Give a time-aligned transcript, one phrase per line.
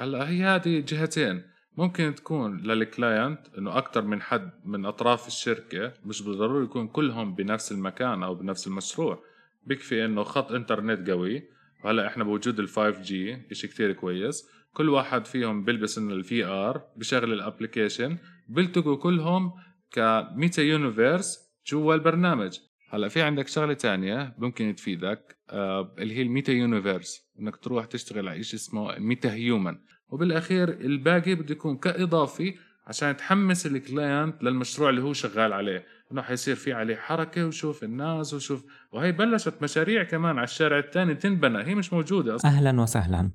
[0.00, 1.42] هلا هي هذه جهتين.
[1.76, 7.34] ممكن تكون لل client إنه أكثر من حد من أطراف الشركة مش بالضروري يكون كلهم
[7.34, 9.22] بنفس المكان أو بنفس المشروع.
[9.66, 11.42] بيكفي إنه خط إنترنت قوي.
[11.84, 14.48] وهلا إحنا بوجود ال 5G شيء كثير كويس.
[14.72, 18.16] كل واحد فيهم بيلبس إنه ال VR بشغل ال application
[18.48, 19.52] بيلتقوا كلهم
[19.90, 22.58] ك meta universe جوا البرنامج.
[22.90, 25.33] هلا في عندك شغلة تانية ممكن تفيدك.
[25.52, 31.54] اللي هي ال meta universe إنك تروح تشتغل على شيء اسمه MetaHuman وبالأخير الباقي بده
[31.54, 32.54] يكون كإضافي
[32.86, 35.86] عشان تحمس الكلاينت للمشروع اللي هو شغال عليه.
[36.12, 41.14] إنه حيصير في عليه حركة وشوف الناس وشوف وهي بلشت مشاريع كمان على الشارع الثاني
[41.14, 41.64] تنبنى.
[41.64, 42.50] هي مش موجودة أصلا.
[42.50, 43.30] أهلا وسهلا.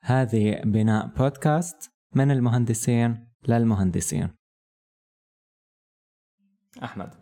[0.00, 4.28] هذه بناء بودكاست من المهندسين للمهندسين.
[6.82, 7.19] أحمد.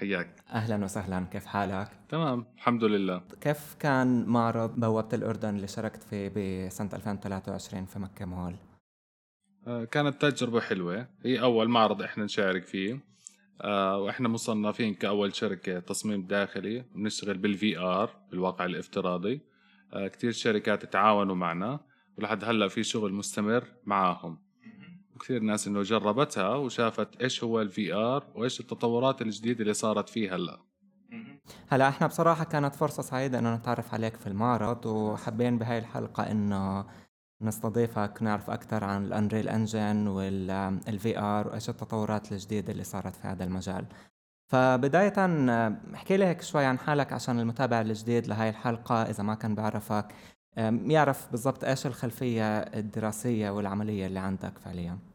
[0.00, 0.34] حياك.
[0.50, 3.22] أهلا وسهلا كيف حالك؟ تمام الحمد لله.
[3.40, 6.28] كيف كان معرض بوابة الأردن اللي شاركت فيه
[6.68, 8.54] بسنة 2023 في مكة مول؟
[9.66, 11.06] آه، كانت تجربة حلوة.
[11.24, 13.00] هي أول معرض إحنا نشارك فيه.
[13.60, 19.40] آه، وإحنا مصنفين كأول شركة تصميم داخلي بنشتغل بال VR بالواقع الافتراضي.
[19.92, 21.80] آه، كتير شركات تعاونوا معنا
[22.18, 24.38] ولحد هلأ في شغل مستمر معاهم.
[25.20, 30.34] وكثير ناس إنه جربتها وشافت إيش هو ال VR وإيش التطورات الجديدة اللي صارت فيه
[30.36, 30.58] هلا.
[31.68, 36.84] هلا إحنا بصراحة كانت فرصة سعيدة إنه نتعرف عليك في المعرض وحابين بهاي الحلقة إنه
[37.42, 43.28] نستضيفك نعرف أكثر عن ال Unreal Engine وال VR وإيش التطورات الجديدة اللي صارت في
[43.28, 43.86] هذا المجال.
[44.48, 45.14] فبداية
[45.94, 50.14] احكي لي هيك شوي عن حالك عشان المتابع الجديد لهاي الحلقة إذا ما كان بعرفك
[50.86, 55.09] يعرف بالضبط إيش الخلفية الدراسية والعملية اللي عندك فعليا.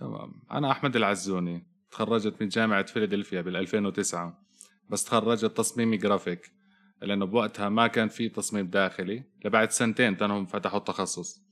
[0.00, 0.32] تمام.
[0.52, 4.42] أنا أحمد العزوني تخرجت من جامعة فيلادلفيا بال 2009
[4.90, 6.52] بس تخرجت تصميمي جرافيك
[7.02, 11.42] لأنه بوقتها ما كان في تصميم داخلي لبعد سنتين تنهم فتحوا التخصص.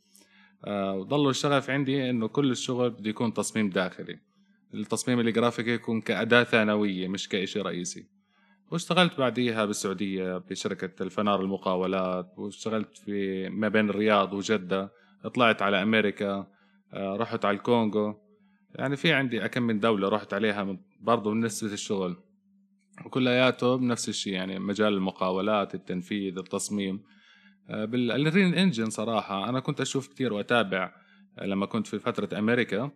[0.64, 4.18] أه وضلوا الشغف عندي إنه كل الشغل بده يكون تصميم داخلي.
[4.74, 8.08] التصميم الجرافيكي يكون كأداة ثانوية مش كإشي رئيسي.
[8.70, 14.92] واشتغلت بعديها بالسعودية بشركة الفنار المقاولات واشتغلت في ما بين الرياض وجدة.
[15.34, 16.46] طلعت على أمريكا
[16.92, 18.27] آه، رحت على الكونغو.
[18.74, 22.16] يعني في عندي أكم من دولة رحت عليها برضه بالنسبة للشغل
[23.04, 27.02] وكلياته بنفس الشيء يعني مجال المقاولات التنفيذ التصميم.
[27.68, 30.92] آه، بال Unreal Engine صراحة أنا كنت أشوف كتير وأتابع
[31.38, 32.90] آه، لما كنت في فترة أمريكا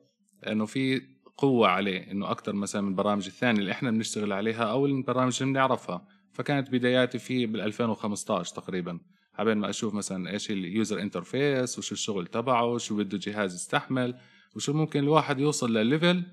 [0.46, 1.02] إنه في
[1.36, 5.52] قوة عليه إنه أكتر مثلا من البرامج الثانية اللي إحنا بنشتغل عليها أو البرامج اللي
[5.52, 6.06] بنعرفها.
[6.32, 9.00] فكانت بداياتي فيه بال 2015 تقريبا
[9.34, 14.18] عبين ما أشوف مثلا إيش ال user interface وشو الشغل تبعه شو بده جهاز يستحمل.
[14.56, 16.24] وشو ممكن الواحد يوصل ل level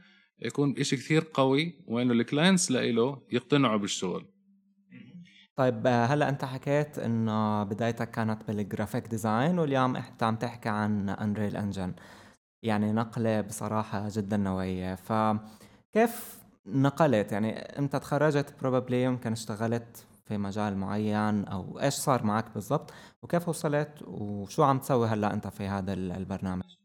[0.42, 4.26] يكون إشي كثير قوي وإنه ال clients لإله يقتنعوا بالشغل.
[5.56, 11.10] طيب هلأ أنت حكيت إنه بدايتك كانت بال graphic design واليوم انت عم تحكي عن
[11.10, 11.94] Unreal Engine
[12.64, 14.96] يعني نقلة بصراحة جدا نوعية.
[14.96, 22.54] فكيف نقلت؟ يعني انت تخرجت؟ probably يمكن اشتغلت في مجال معين أو إيش صار معك
[22.54, 22.94] بالضبط؟
[23.24, 26.79] وكيف وصلت؟ وشو عم تسوي هلأ أنت في هذا البرنامج؟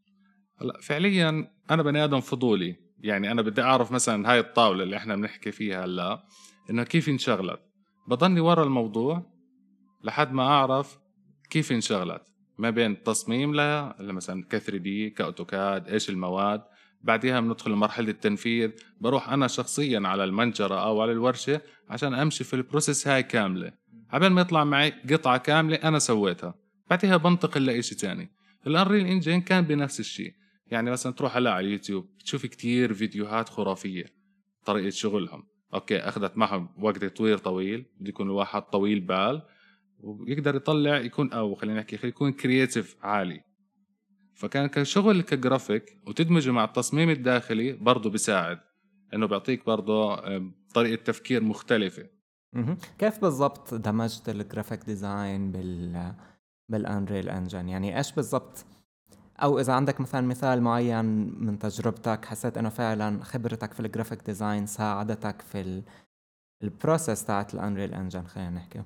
[0.61, 2.77] هلا فعليا أنا بني آدم فضولي.
[2.99, 6.25] يعني أنا بدي أعرف مثلا هاي الطاولة اللي إحنا بنحكي فيها هلأ
[6.71, 7.61] إنه كيف انشغلت؟
[8.09, 9.27] بضلني ورا الموضوع
[10.05, 10.99] لحد ما أعرف
[11.51, 12.23] كيف انشغلت.
[12.59, 16.63] ما بين التصميم لها مثلا ك 3D ك AutoCAD إيش المواد.
[17.03, 18.71] بعدها بندخل لمرحلة التنفيذ.
[19.01, 23.73] بروح أنا شخصيا على المنجرة أو على الورشة عشان أمشي في ال process هاي كاملة.
[24.11, 26.55] عبال ما يطلع معي قطعة كاملة أنا سويتها.
[26.91, 28.31] بعدها بنتقل لشيء ثاني
[28.67, 30.35] ال Unreal Engine كان بنفس الشيء.
[30.67, 34.05] يعني مثلا تروح هلا على اليوتيوب تشوف كتير فيديوهات خرافية
[34.65, 35.47] طريقة شغلهم.
[35.75, 39.43] okay أخذت معهم وقت تطوير طويل بده يكون الواحد طويل بال
[39.99, 43.41] ويقدر يطلع يكون أو خلينا نحكي يكون creative عالي.
[44.35, 48.61] فكان كشغل كجرافيك وتدمجه مع التصميم الداخلي برضه بيساعد
[49.15, 50.17] إنه بيعطيك برضه
[50.75, 52.07] طريقة تفكير مختلفة.
[52.99, 56.15] كيف بالضبط دمجت ال graphic design بال
[56.69, 58.67] بال Unreal Engine يعني إيش بالضبط
[59.43, 61.05] أو إذا عندك مثلا مثال معين
[61.45, 65.83] من تجربتك حسيت إنه فعلا خبرتك في ال graphic design ساعدتك في
[66.63, 68.83] ال process تاعت ال Unreal Engine خلينا نحكي.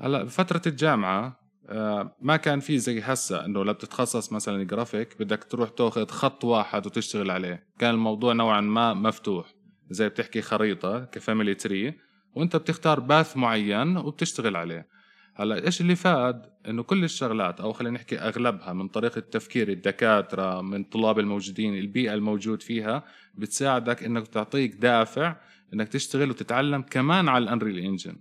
[0.00, 5.44] هلا بفترة الجامعة آه، ما كان في زي هسه إنه لو بتتخصص مثلا جرافيك بدك
[5.44, 7.66] تروح تاخذ خط واحد وتشتغل عليه.
[7.78, 9.54] كان الموضوع نوعا ما مفتوح
[9.90, 11.94] زي بتحكي خريطة كفاميلي تري
[12.36, 14.86] وأنت بتختار باث معين وبتشتغل عليه.
[15.34, 20.60] هلا إيش اللي فاد؟ إنه كل الشغلات أو خلينا نحكي أغلبها من طريقة تفكير الدكاترة
[20.60, 25.36] من الطلاب الموجودين البيئة الموجود فيها بتساعدك إنك تعطيك دافع
[25.74, 28.16] إنك تشتغل وتتعلم كمان على الأنريل إنجن.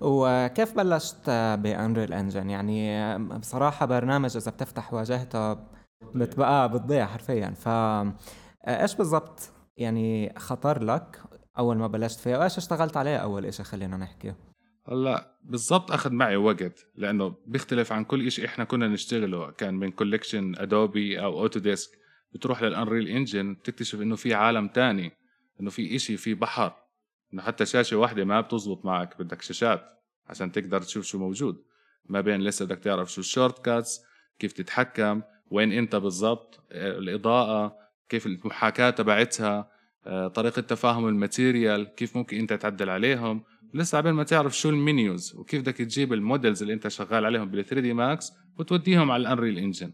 [0.00, 1.30] وكيف بلشت
[1.60, 5.52] بأنريل إنجن؟ يعني بصراحة برنامج إذا بتفتح واجهته
[6.14, 7.50] بتبقى بتضيع حرفيا.
[7.50, 7.68] ف
[8.68, 11.22] إيش بالضبط يعني خطر لك
[11.58, 14.34] أول ما بلشت فيها وإيش اشتغلت عليه أول إشي خلينا نحكي؟
[14.88, 19.90] هلا بالضبط أخذ معي وقت لأنه بيختلف عن كل شيء إحنا كنا نشتغله كان من
[19.90, 21.98] collection Adobe أو Autodesk
[22.32, 25.12] بتروح لل Unreal Engine بتكتشف إنه في عالم تاني
[25.60, 26.72] إنه في إشي في بحر
[27.34, 29.82] إنه حتى شاشة واحدة ما بتزبط معك بدك شاشات
[30.26, 31.62] عشان تقدر تشوف شو موجود.
[32.08, 34.00] ما بين لسه بدك تعرف شو ال shortcuts
[34.38, 37.76] كيف تتحكم وين أنت بالضبط آه، الإضاءة
[38.08, 39.70] كيف المحاكاة تبعتها
[40.06, 43.44] آه، طريقة تفاهم ال material كيف ممكن أنت تعدل عليهم.
[43.74, 47.24] لسه عبين ما تعرف شو ال menus وكيف بدك تجيب ال models اللي انت شغال
[47.24, 49.92] عليهم بال 3D Max وتوديهم على ال Unreal Engine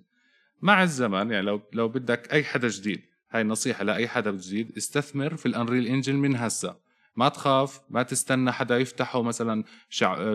[0.63, 5.37] مع الزمن يعني لو لو بدك أي حدا جديد هاي نصيحة لأي حدا جديد استثمر
[5.37, 6.77] في ال Unreal Engine من هسه.
[7.17, 9.65] ما تخاف ما تستنى حدا يفتحه مثلا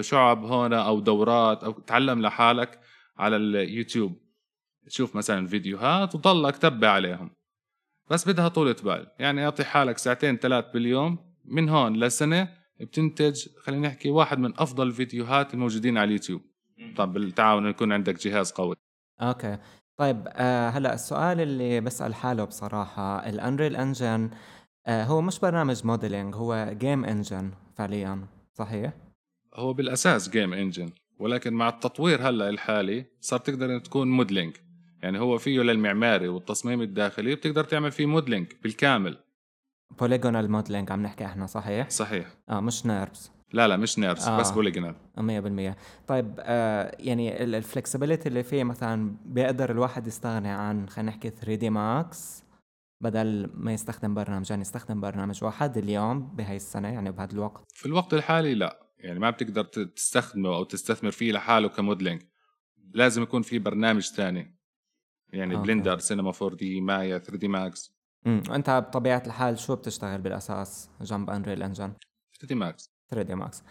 [0.01, 2.79] شعب هون أو دورات أو تعلم لحالك
[3.17, 4.17] على اليوتيوب
[4.87, 7.31] تشوف مثلا فيديوهات وضلك تبع عليهم.
[8.09, 9.07] بس بدها طولة بال.
[9.19, 12.49] يعني أعطي حالك ساعتين ثلاث باليوم من هون لسنة
[12.79, 16.41] بتنتج خلينا نحكي واحد من أفضل الفيديوهات الموجودين على اليوتيوب.
[16.95, 18.75] طب بالتعاون يكون عندك جهاز قوي.
[19.21, 19.57] okay.
[19.97, 24.29] طيب آه هلأ السؤال اللي بسأل حاله بصراحة ال Unreal Engine
[24.87, 28.93] آه هو مش برنامج modeling هو game engine فعليا صحيح؟
[29.55, 30.89] هو بالأساس game engine
[31.19, 34.55] ولكن مع التطوير هلأ الحالي صار تقدر تكون modeling
[35.03, 39.17] يعني هو فيه للمعماري والتصميم الداخلي بتقدر تعمل فيه modeling بالكامل.
[39.99, 42.27] polygonal modeling عم نحكي إحنا صحيح؟ صحيح.
[42.49, 43.31] آه مش NURBS.
[43.53, 44.39] لا لا مش NURBS آه.
[44.39, 45.75] بس polygonal 100%
[46.07, 51.69] طيب آه يعني ال flexibility اللي فيه مثلا بيقدر الواحد يستغني عن خلينا نحكي 3D
[51.69, 52.43] Max
[53.01, 58.13] بدل ما يستخدم برنامجين يستخدم برنامج واحد اليوم بهاي السنة يعني بهذا الوقت؟ في الوقت
[58.13, 58.87] الحالي لا.
[58.97, 62.21] يعني ما بتقدر تستخدمه أو تستثمر فيه لحاله ك modeling
[62.93, 64.57] لازم يكون في برنامج ثاني.
[65.29, 65.67] يعني okay.
[65.67, 71.63] Blender Cinema 4D Maya 3D Max امم أنت بطبيعة الحال شو بتشتغل بالأساس؟ جنب Unreal
[71.63, 71.93] Engine.
[72.39, 72.91] 3D Max.
[73.09, 73.63] 3D Max.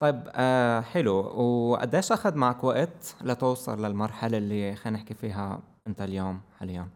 [0.00, 1.14] طيب آه حلو.
[1.16, 6.88] وقديش أخذ معك وقت لتوصل للمرحلة اللي خلينا نحكي فيها أنت اليوم حاليا؟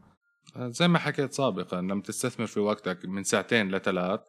[0.56, 4.20] آه، زي ما حكيت سابقا لما تستثمر في وقتك من ساعتين لثلاث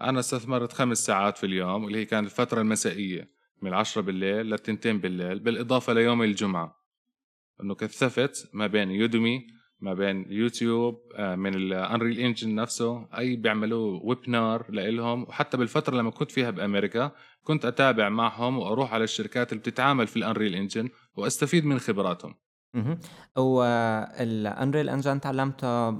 [0.00, 3.30] أنا استثمرت خمس ساعات في اليوم اللي هي كانت الفترة المسائية
[3.62, 6.76] من 10 بالليل للتنتين بالليل بالإضافة ليوم الجمعة.
[7.60, 9.46] إنه كثفت ما بين Udemy
[9.82, 15.22] ما بين يوتيوب آه، من ال Unreal Engine نفسه أي بيعملوا webinar لإلهم.
[15.22, 17.10] وحتى بالفترة لما كنت فيها بأمريكا
[17.44, 22.34] كنت أتابع معهم وأروح على الشركات اللي بتتعامل في ال Unreal Engine وأستفيد من خبراتهم.
[22.74, 22.98] أها
[23.36, 25.90] وال Unreal Engine تعلمته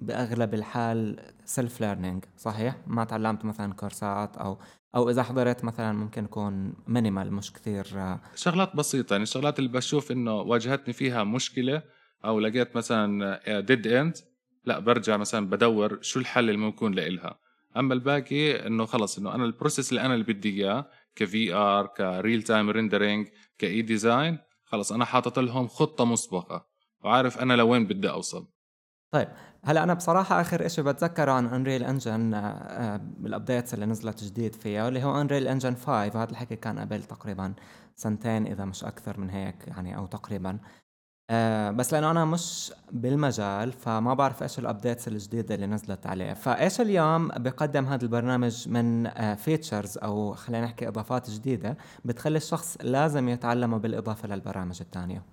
[0.00, 4.58] بأغلب الحال self learning صحيح؟ ما تعلمت مثلا كورسات أو
[4.94, 7.86] أو إذا حضرت مثلا ممكن يكون minimal مش كثير
[8.34, 11.82] شغلات بسيطة يعني الشغلات اللي بشوف إنه واجهتني فيها مشكلة
[12.24, 14.16] أو لقيت مثلا dead end
[14.64, 17.38] لا برجع مثلا بدور شو الحل اللي ممكن لإلها.
[17.76, 21.86] أما الباقي إنه خلص إنه أنا ال process اللي أنا اللي بدي إياه ك VR
[21.86, 23.28] ك real time rendering
[23.58, 26.66] ك I design خلص أنا حاطط لهم خطة مسبقة
[27.04, 28.48] وعارف أنا لوين بدي أوصل.
[29.10, 29.28] طيب
[29.64, 32.30] هلأ أنا بصراحة آخر شيء بتذكره عن Unreal Engine
[33.18, 37.02] بال updates اللي نزلت جديد فيها اللي هو Unreal Engine 5 هذا الحكي كان قبل
[37.02, 37.54] تقريبا
[37.94, 40.58] سنتين إذا مش أكثر من هيك يعني أو تقريبا.
[41.32, 46.32] آه بس لأنه أنا مش بالمجال فما بعرف إيش ال updates الجديدة اللي نزلت عليه.
[46.32, 52.78] فإيش اليوم بقدم هذا البرنامج من آه features أو خلينا نحكي إضافات جديدة بتخلي الشخص
[52.82, 55.24] لازم يتعلمه بالإضافة للبرامج الثانية؟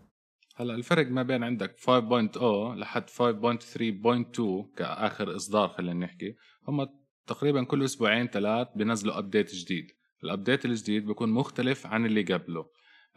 [0.56, 2.42] هلا الفرق ما بين عندك 5.0
[2.75, 6.36] لحد 5.3.2 كآخر إصدار خلينا نحكي.
[6.68, 6.88] هم
[7.27, 9.92] تقريبا كل أسبوعين ثلاث بنزلوا update جديد.
[10.24, 12.66] ال update الجديد بيكون مختلف عن اللي قبله.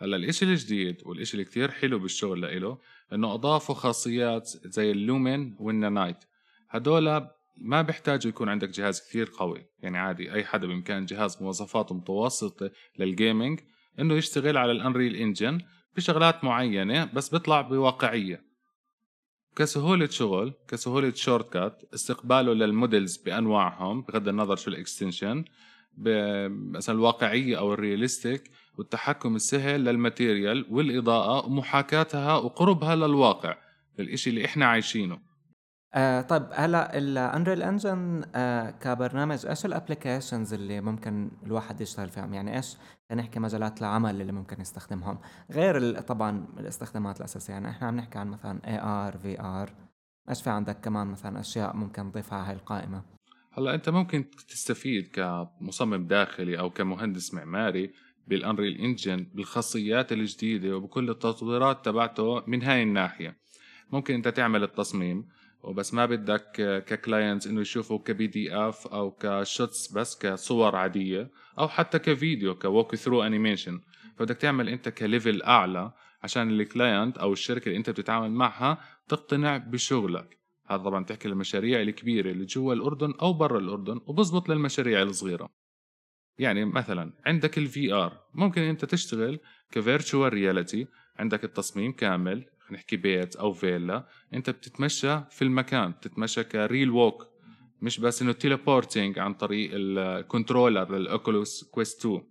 [0.03, 2.79] هلا الإشي الجديد والإشي اللي كتير حلو بالشغل لإله
[3.13, 6.17] إنه أضافوا خاصيات زي ال Lumen وال Nanite
[6.71, 7.27] هدول
[7.57, 9.67] ما بيحتاجوا يكون عندك جهاز كثير قوي.
[9.83, 13.61] يعني عادي أي حدا بإمكان جهاز مواصفات متوسطة لل gaming
[13.99, 15.61] إنه يشتغل على ال Unreal Engine
[15.97, 18.45] بشغلات معينة بس بيطلع بواقعية.
[19.57, 25.45] كسهولة شغل كسهولة shortcut استقباله لل models بأنواعهم بغض النظر شو ال extension
[26.73, 33.57] مثلا الواقعية أو ال realistic والتحكم السهل لل material والإضاءة ومحاكاتها وقربها للواقع
[33.99, 35.19] للإشي اللي إحنا عايشينه.
[35.95, 42.09] آه طيب هلا ال Unreal Engine آه كبرنامج إيش ال applications اللي ممكن الواحد يشتغل
[42.09, 42.77] فيهم؟ يعني إيش
[43.13, 45.19] نحكي مجالات العمل اللي ممكن يستخدمهم؟
[45.51, 49.71] غير طبعا الاستخدامات الأساسية يعني إحنا عم نحكي عن مثلا AR VR
[50.29, 53.03] إيش في عندك كمان مثلا أشياء ممكن نضيفها على هاي القائمة؟
[53.53, 57.93] هلا أنت ممكن تستفيد كمصمم داخلي أو كمهندس معماري
[58.29, 63.37] بال Unreal Engine بالخاصيات الجديدة وبكل التطويرات تبعته من هاي الناحية.
[63.93, 65.29] ممكن أنت تعمل التصميم
[65.63, 66.53] وبس ما بدك
[66.87, 72.55] ك client إنه يشوفوا ك PDF أو ك shots بس كصور عادية أو حتى كفيديو
[72.55, 73.81] ك walkthrough animation
[74.17, 78.79] فبدك تعمل أنت ك level أعلى عشان ال client أو الشركة اللي أنت بتتعامل معها
[79.09, 80.39] تقتنع بشغلك.
[80.67, 85.60] هذا طبعا تحكي للمشاريع الكبيرة اللي جوا الأردن أو برا الأردن وبزبط للمشاريع الصغيرة.
[86.39, 90.87] يعني مثلا عندك ال VR ممكن أنت تشتغل ك virtual reality
[91.19, 97.27] عندك التصميم كامل نحكي بيت أو فيلا أنت بتتمشى في المكان بتتمشى ك real walk
[97.83, 102.23] مش بس إنه teleporting عن طريق ال controller لل Oculus Quest 2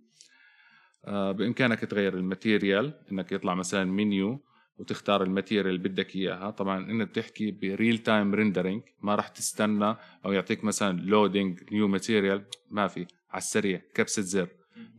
[1.04, 4.44] آه بإمكانك تغير ال material إنك يطلع مثلا منيو
[4.80, 6.50] وتختار ال material اللي بدك إياها.
[6.50, 11.88] طبعا انت بتحكي ب real time rendering ما راح تستنى أو يعطيك مثلا loading new
[11.88, 14.48] material ما في على السريع كبسة زر.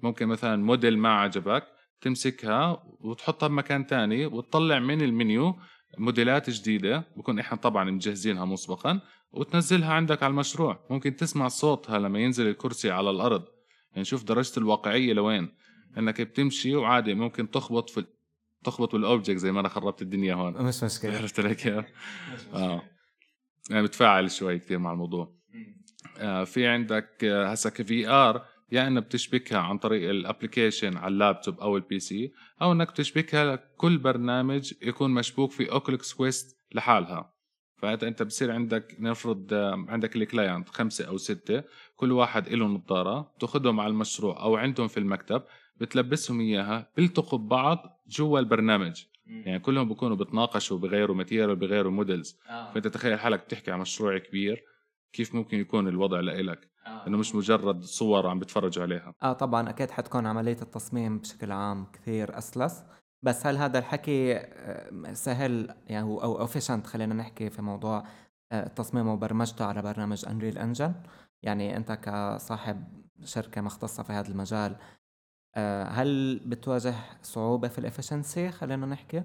[0.03, 1.63] ممكن مثلا موديل ما عجبك
[2.01, 5.55] تمسكها وتحطها بمكان تاني وتطلع من المنيو
[5.97, 7.03] موديلات جديدة.
[7.17, 10.85] بكون إحنا طبعا مجهزينها مسبقا وتنزلها عندك على المشروع.
[10.89, 13.43] ممكن تسمع صوتها لما ينزل الكرسي على الأرض.
[13.91, 15.49] يعني شوف درجة الواقعية لوين.
[15.97, 17.99] إنك بتمشي وعادي ممكن تخبط في
[18.63, 20.63] تخبط بال object زي ما أنا خربت الدنيا هون.
[20.63, 21.17] مش مشكلة.
[21.17, 21.85] عرفت علي كيف؟
[22.53, 22.81] آه.
[23.69, 25.35] يعني بتفاعل شوي كثير مع الموضوع.
[26.17, 31.13] آه في عندك آه، هسا ك VR يا إنك بتشبكها عن طريق ال application على
[31.13, 32.31] اللابتوب أو ال PC
[32.61, 37.33] أو إنك تشبكها لكل برنامج يكون مشبوك في Oculus Quest لحالها.
[37.77, 39.53] فانت أنت بصير عندك نفرض
[39.89, 41.63] عندك ال client خمسة أو ستة
[41.95, 45.43] كل واحد له نظاره تاخذهم على المشروع أو عندهم في المكتب
[45.81, 49.03] بتلبسهم إياها بيلتقوا ببعض جوا البرنامج.
[49.25, 52.39] يعني كلهم بيكونوا بتناقشوا بغيروا material بغيروا models.
[52.49, 52.71] آه.
[52.71, 54.63] فأنت تخيل حالك بتحكي عن مشروع كبير
[55.13, 57.07] كيف ممكن يكون الوضع لإلك؟ آه.
[57.07, 59.13] إنه مش مجرد صور عم بتفرجوا عليها.
[59.23, 62.83] آه طبعا أكيد حتكون عملية التصميم بشكل عام كثير أسلس.
[63.23, 68.03] بس هل هذا الحكي آه، سهل يعني أو efficient خلينا نحكي في موضوع
[68.51, 70.93] آه، التصميم وبرمجته على برنامج Unreal Engine
[71.43, 72.83] يعني أنت كصاحب
[73.23, 74.75] شركة مختصة في هذا المجال
[75.55, 79.23] آه، هل بتواجه صعوبة في ال efficiency خلينا نحكي.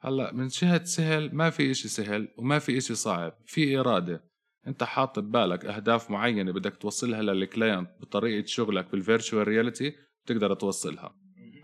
[0.00, 4.24] هلا من جهة سهل ما في إشي سهل وما في إشي صعب في إرادة.
[4.66, 9.92] أنت حاط ببالك أهداف معينة بدك توصلها لل client بطريقة شغلك بال virtual reality
[10.24, 11.14] بتقدر توصلها.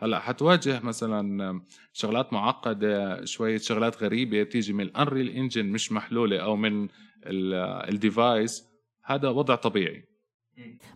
[0.02, 1.60] هلا حتواجه مثلا
[1.92, 6.88] شغلات معقدة شوية شغلات غريبة تيجي من ال Unreal Engine مش محلولة أو من
[7.26, 8.64] ال device
[9.04, 10.09] هذا وضع طبيعي.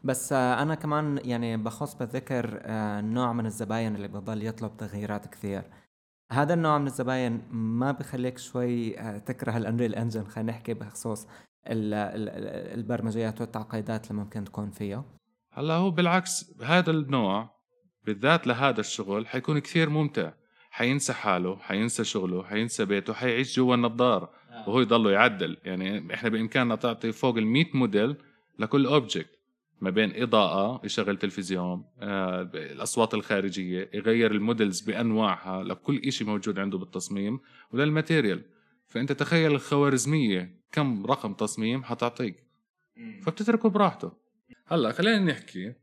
[0.05, 5.63] بس أنا كمان يعني بخص بالذكر آه، نوع من الزباين اللي بضل يطلب تغييرات كثير.
[6.33, 11.27] هذا النوع من الزباين ما بخليك شوي آه، تكره ال Unreal Engine خلينا نحكي بخصوص
[11.67, 15.05] البرمجيات والتعقيدات اللي ممكن تكون فيها
[15.53, 17.51] هلا هو بالعكس هذا النوع
[18.05, 20.33] بالذات لهذا الشغل حيكون كثير ممتع.
[20.71, 24.69] حينسى حاله حينسى شغله حينسى بيته حيعيش جوا النظارة آه.
[24.69, 25.57] وهو يضله يعدل.
[25.65, 28.17] يعني إحنا بإمكاننا تعطي فوق ال 100 موديل
[28.59, 29.34] لكل object
[29.81, 36.59] ما بين إضاءة يشغل تلفزيون آه، الأصوات الخارجية يغير ال models بأنواعها لكل شيء موجود
[36.59, 37.41] عنده بالتصميم
[37.73, 38.43] ولل material.
[38.87, 42.45] فأنت تخيل الخوارزمية كم رقم تصميم حتعطيك.
[43.23, 44.13] فبتتركه براحته.
[44.67, 45.75] هلأ خلينا نحكي.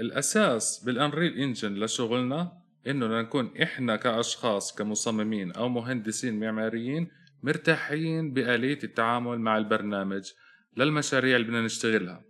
[0.00, 2.52] الأساس بال Unreal Engine لشغلنا
[2.86, 7.08] إنه نكون إحنا كأشخاص كمصممين أو مهندسين معماريين
[7.42, 10.32] مرتاحين بآلية التعامل مع البرنامج
[10.76, 12.27] للمشاريع اللي بدنا نشتغلها.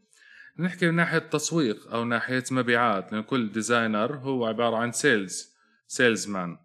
[0.58, 5.56] نحكي من ناحية تسويق أو ناحية مبيعات لأن كل designer هو عبارة عن sales
[5.86, 6.56] salesman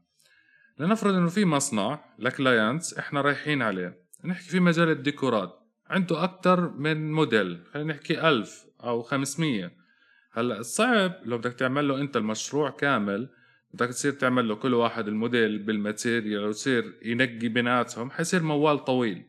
[0.79, 4.03] لنفرض إنه في مصنع ل clients إحنا رايحين عليه.
[4.25, 5.59] نحكي في مجال الديكورات.
[5.89, 9.71] عنده أكتر من موديل خلينا نحكي ألف أو خمسمية.
[10.31, 13.29] هلأ الصعب لو بدك تعمل له أنت المشروع كامل
[13.73, 18.85] بدك تصير تعمل له كل واحد ال model بال material وتصير ينقي بيناتهم حيصير موال
[18.85, 19.25] طويل.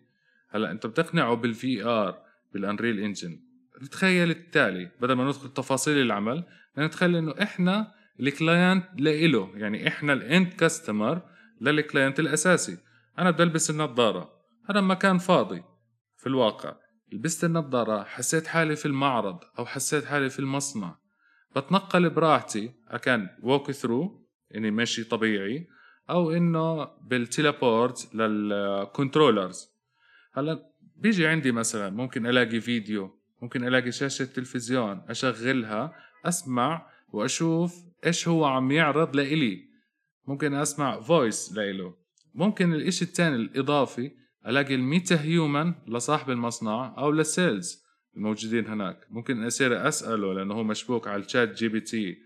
[0.51, 2.23] هلأ أنت بتقنعه بال VR
[2.53, 3.41] بال Unreal Engine
[3.83, 6.45] بتخيل التالي بدل ما ندخل تفاصيل العمل
[6.79, 11.23] نتخيل إنه إحنا ال client لإله يعني إحنا ال end customer
[11.61, 12.79] لل client الأساسي.
[13.19, 14.33] أنا بدي ألبس النظارة
[14.71, 15.63] هذا مكان فاضي
[16.17, 16.77] في الواقع.
[17.13, 20.97] لبست النظارة حسيت حالي في المعرض أو حسيت حالي في المصنع.
[21.57, 25.67] بتنقل براحتي أكان walk through إني ماشي طبيعي
[26.11, 29.69] أو إنه بال teleport لل controllers
[30.33, 33.24] هلا بيجي عندي مثلا ممكن ألاقي فيديو.
[33.45, 39.69] ممكن ألاقي شاشة تلفزيون أشغلها أسمع وأشوف إيش هو عم يعرض لإلي.
[40.27, 41.95] ممكن أسمع voice لإله.
[42.35, 44.11] ممكن الإشي التاني الإضافي
[44.47, 47.85] ألاقي ال MetaHuman لصاحب المصنع أو لل sales
[48.17, 49.07] الموجودين هناك.
[49.11, 52.17] ممكن اصير أسأله لأنه هو مشبوك على ال ChatGPT.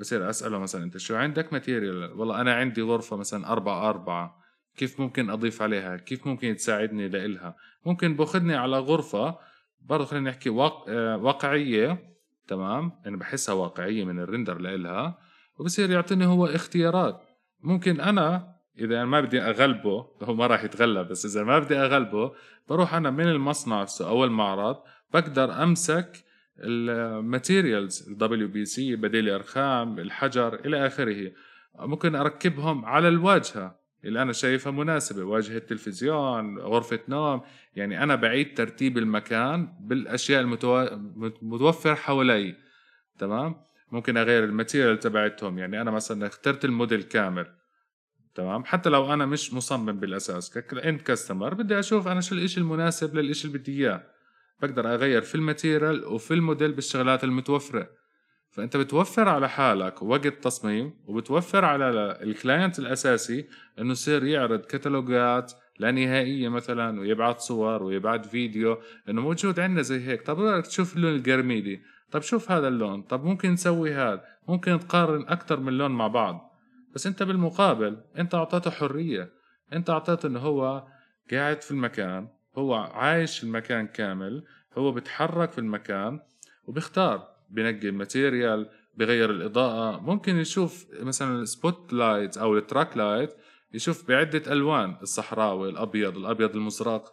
[0.00, 4.42] بصير أسأله مثلا أنت شو عندك material والله أنا عندي غرفة مثلا أربعة أربعة.
[4.76, 7.56] كيف ممكن أضيف عليها؟ كيف ممكن تساعدني لإلها؟
[7.86, 9.51] ممكن بأخذني على غرفة
[9.84, 10.84] برضه خلينا نحكي واق...
[10.88, 12.12] آه، واقعية.
[12.48, 15.18] تمام؟ أنا بحسها واقعية من ال render لإلها
[15.58, 17.22] وبصير يعطيني هو اختيارات.
[17.60, 22.32] ممكن أنا إذا ما بدي أغلبه هو ما راح يتغلب بس إذا ما بدي أغلبه
[22.68, 24.76] بروح أنا من المصنع أو المعرض
[25.14, 26.24] بقدر أمسك
[26.58, 31.32] ال materials ال WPC بديل الرخام الحجر إلى آخره.
[31.78, 33.81] ممكن أركبهم على الواجهة.
[34.04, 35.24] اللي أنا شايفها مناسبة.
[35.24, 37.40] واجهة تلفزيون غرفة نوم.
[37.76, 42.54] يعني أنا بعيد ترتيب المكان بالأشياء المتوفر حوالي
[43.18, 43.56] تمام؟
[43.92, 45.58] ممكن أغير ال material تبعتهم.
[45.58, 47.46] يعني أنا مثلا اخترت الموديل كامل
[48.34, 52.60] تمام؟ حتى لو أنا مش مصمم بالأساس ك end customer بدي أشوف أنا شو الإشي
[52.60, 54.02] المناسب للإشي اللي بدي إياه.
[54.62, 58.01] بقدر أغير في ال material وفي الموديل بالشغلات المتوفرة.
[58.52, 63.46] فأنت بتوفر على حالك وقت تصميم وبتوفر على ال client الأساسي
[63.78, 68.78] إنه يصير يعرض كتالوجات لا نهائية مثلا ويبعث صور ويبعث فيديو
[69.08, 70.26] إنه موجود عندنا زي هيك.
[70.26, 73.02] طب بدك تشوف اللون القرميدي؟ طب شوف هذا اللون.
[73.02, 74.24] طب ممكن نسوي هذا.
[74.48, 76.52] ممكن تقارن أكثر من لون مع بعض.
[76.94, 79.32] بس أنت بالمقابل أنت أعطيته حرية.
[79.72, 80.86] أنت أعطيته إنه هو
[81.30, 82.28] قاعد في المكان
[82.58, 84.44] هو عايش المكان كامل
[84.78, 86.20] هو بتحرك في المكان
[86.66, 87.31] وبيختار.
[87.52, 90.00] بنقي الماتيريال بغير الإضاءة.
[90.00, 93.30] ممكن يشوف مثلا ال spotlight أو ال track light
[93.74, 97.12] يشوف بعدة ألوان الصحراوي الأبيض الأبيض المزرق.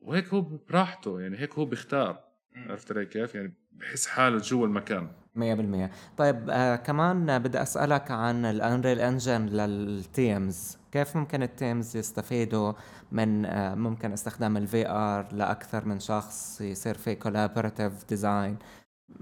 [0.00, 2.20] وهيك هو براحته يعني هيك هو بيختار.
[2.56, 5.08] عرفت علي كيف؟ يعني بحس حاله جوا المكان.
[5.36, 11.51] 100% طيب آه كمان بدي أسألك عن ال Unreal Engine لل teams كيف ممكن ال
[11.51, 12.72] teams يستفيدوا
[13.12, 18.58] من آه ممكن استخدام ال VR لأكثر من شخص يصير في collaborative design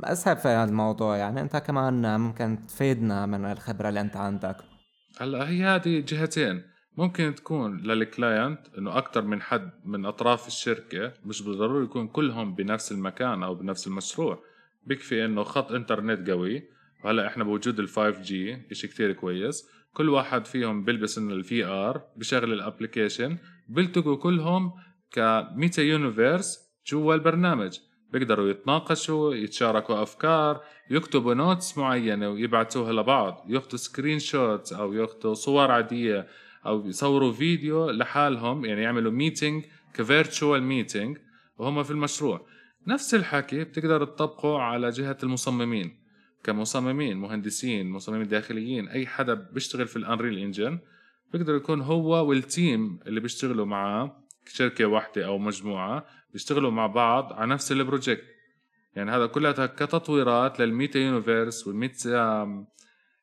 [0.04, 1.40] أسهل في هذا الموضوع يعني.
[1.40, 4.56] أنت كمان ممكن تفيدنا من الخبرة اللي أنت عندك.
[5.20, 6.62] هلا هي هذه جهتين.
[6.96, 12.54] ممكن تكون لل client إنه أكثر من حد من أطراف الشركة مش بالضروري يكون كلهم
[12.54, 14.42] بنفس المكان أو بنفس المشروع.
[14.86, 16.62] بيكفي إنه خط إنترنت قوي.
[17.04, 19.68] وهلا إحنا بوجود ال 5G شيء كثير كويس.
[19.92, 23.36] كل واحد فيهم بيلبس إنه ال VR بشغل ال application
[23.68, 24.72] بيلتقوا كلهم
[25.12, 27.78] ك meta universe جوا البرنامج.
[28.12, 33.44] بيقدروا يتناقشوا يتشاركوا أفكار يكتبوا notes معينة ويبعثوها لبعض.
[33.48, 36.26] ياخذوا screenshot أو ياخذوا صور عادية
[36.66, 39.64] أو يصوروا فيديو لحالهم يعني يعملوا meeting
[39.94, 41.18] ك virtual meeting
[41.58, 42.46] وهم في المشروع.
[42.86, 45.98] نفس الحكي بتقدر تطبقه على جهة المصممين.
[46.44, 50.78] كمصممين مهندسين مصممين داخليين أي حدا بيشتغل في ال Unreal Engine
[51.32, 57.32] بيقدر يكون هو وال team اللي بيشتغلوا معاه شركة واحدة أو مجموعة بيشتغلوا مع بعض
[57.32, 58.24] على نفس ال project
[58.94, 62.66] يعني هذا كلها كتطويرات لل meta universe وال meta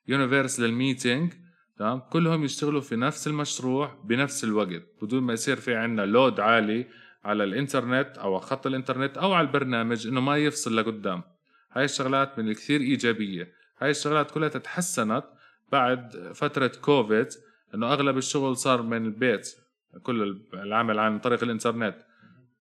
[0.08, 1.34] universe لل meeting
[1.78, 6.88] تمام؟ كلهم يشتغلوا في نفس المشروع بنفس الوقت بدون ما يصير في عنا load عالي
[7.24, 11.24] على الإنترنت أو خط الإنترنت أو على البرنامج إنه ما يفصل لقدام.
[11.72, 13.54] هاي الشغلات من الكثير إيجابية.
[13.80, 15.24] هاي الشغلات كلها تحسنت
[15.72, 17.28] بعد فترة كوفيد
[17.74, 19.56] إنه أغلب الشغل صار من البيت.
[20.04, 22.05] كل العمل عن طريق الإنترنت.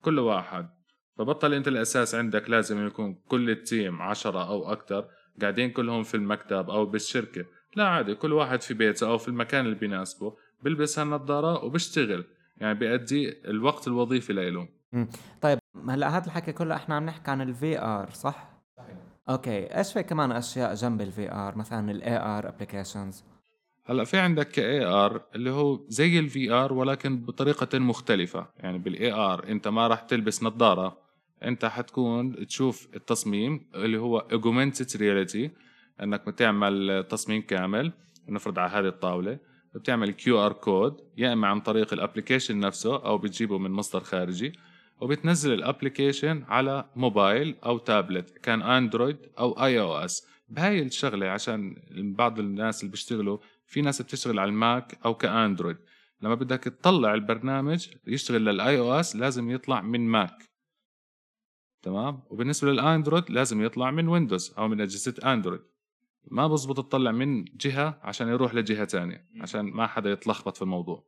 [0.05, 0.69] كل واحد.
[1.19, 5.09] فبطل أنت الأساس عندك لازم يكون كل ال team عشرة أو أكثر
[5.41, 7.45] قاعدين كلهم في المكتب أو بالشركة.
[7.77, 10.37] لا عادي كل واحد في بيته أو في المكان اللي بيناسبه.
[10.63, 12.25] بيلبس هالنظارة وبيشتغل
[12.57, 14.69] يعني بيأدي الوقت الوظيفي له
[15.41, 18.97] طيب هلأ هذا الحكي كله إحنا عم نحكي عن ال VR صح؟ صحيح.
[19.29, 23.25] أوكي إيش في كمان أشياء جنب ال VR مثلا ال AR applications
[23.87, 28.47] هلا في عندك ك AR اللي هو زي ال VR ولكن بطريقة مختلفة.
[28.59, 30.99] يعني بال AR انت ما راح تلبس نظارة.
[31.43, 35.51] انت حتكون تشوف التصميم اللي هو augmented reality
[36.03, 37.93] انك بتعمل تصميم كامل.
[38.29, 39.39] نفرض على هذه الطاولة.
[39.75, 44.53] بتعمل QR code يا إما عن طريق ال application نفسه أو بتجيبه من مصدر خارجي
[45.01, 52.39] وبتنزل ال application على موبايل أو تابلت كان اندرويد أو iOS بهاي الشغلة عشان بعض
[52.39, 53.39] الناس اللي بيشتغلوا
[53.75, 55.77] في ناس بتشتغل على الماك أو كأندرويد.
[56.21, 60.51] لما بدك تطلع البرنامج يشتغل لل iOS لازم يطلع من ماك.
[61.83, 65.61] تمام؟ وبالنسبة للأندرويد لازم يطلع من ويندوز أو من أجهزة أندرويد.
[66.31, 71.05] ما بزبط تطلع من جهة عشان يروح لجهة تانية عشان ما حدا يتلخبط في الموضوع.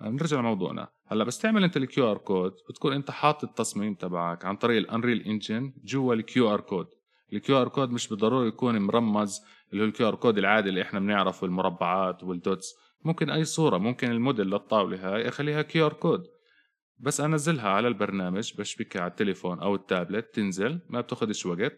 [0.00, 0.88] نرجع لموضوعنا.
[1.06, 4.82] هلأ بس تعمل انت ال QR code بتكون أنت حاطط التصميم تبعك عن طريق ال
[4.82, 6.86] Unreal Engine جوا ال QR code
[7.32, 9.40] ال QR code مش بالضروره يكون مرمز
[9.74, 12.74] اللي هو ال QR code العادي اللي إحنا بنعرفه المربعات وال dots.
[13.04, 16.26] ممكن أي صورة ممكن الموديل للطاوله هاي أخليها QR code.
[16.98, 21.72] بس أنزلها على البرنامج بشبكها على التليفون أو التابلت تنزل ما بتاخذش وقت.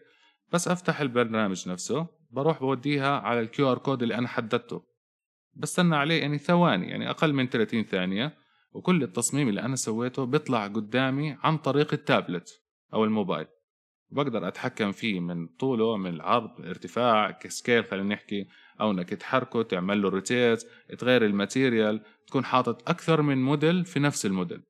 [0.53, 4.83] بس أفتح البرنامج نفسه بروح بوديها على ال QR code اللي أنا حددته.
[5.53, 8.37] بستنى عليه يعني ثواني يعني أقل من 30 ثانية
[8.71, 12.61] وكل التصميم اللي أنا سويته بيطلع قدامي عن طريق التابلت
[12.93, 13.47] أو الموبايل.
[14.11, 18.47] بقدر أتحكم فيه من طوله من العرض ارتفاع ك scale خلينا نحكي
[18.81, 20.63] أو إنك تحركه تعمل له rotate
[20.99, 24.61] تغير ال material تكون حاطط أكثر من موديل في نفس الموديل.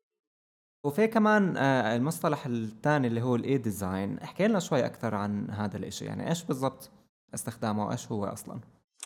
[0.83, 5.77] وفي كمان آه، المصطلح الثاني اللي هو ال E-design احكي لنا شوي أكثر عن هذا
[5.77, 6.05] الإشي.
[6.05, 6.91] يعني إيش بالضبط
[7.33, 8.59] استخدامه؟ وايش هو أصلا؟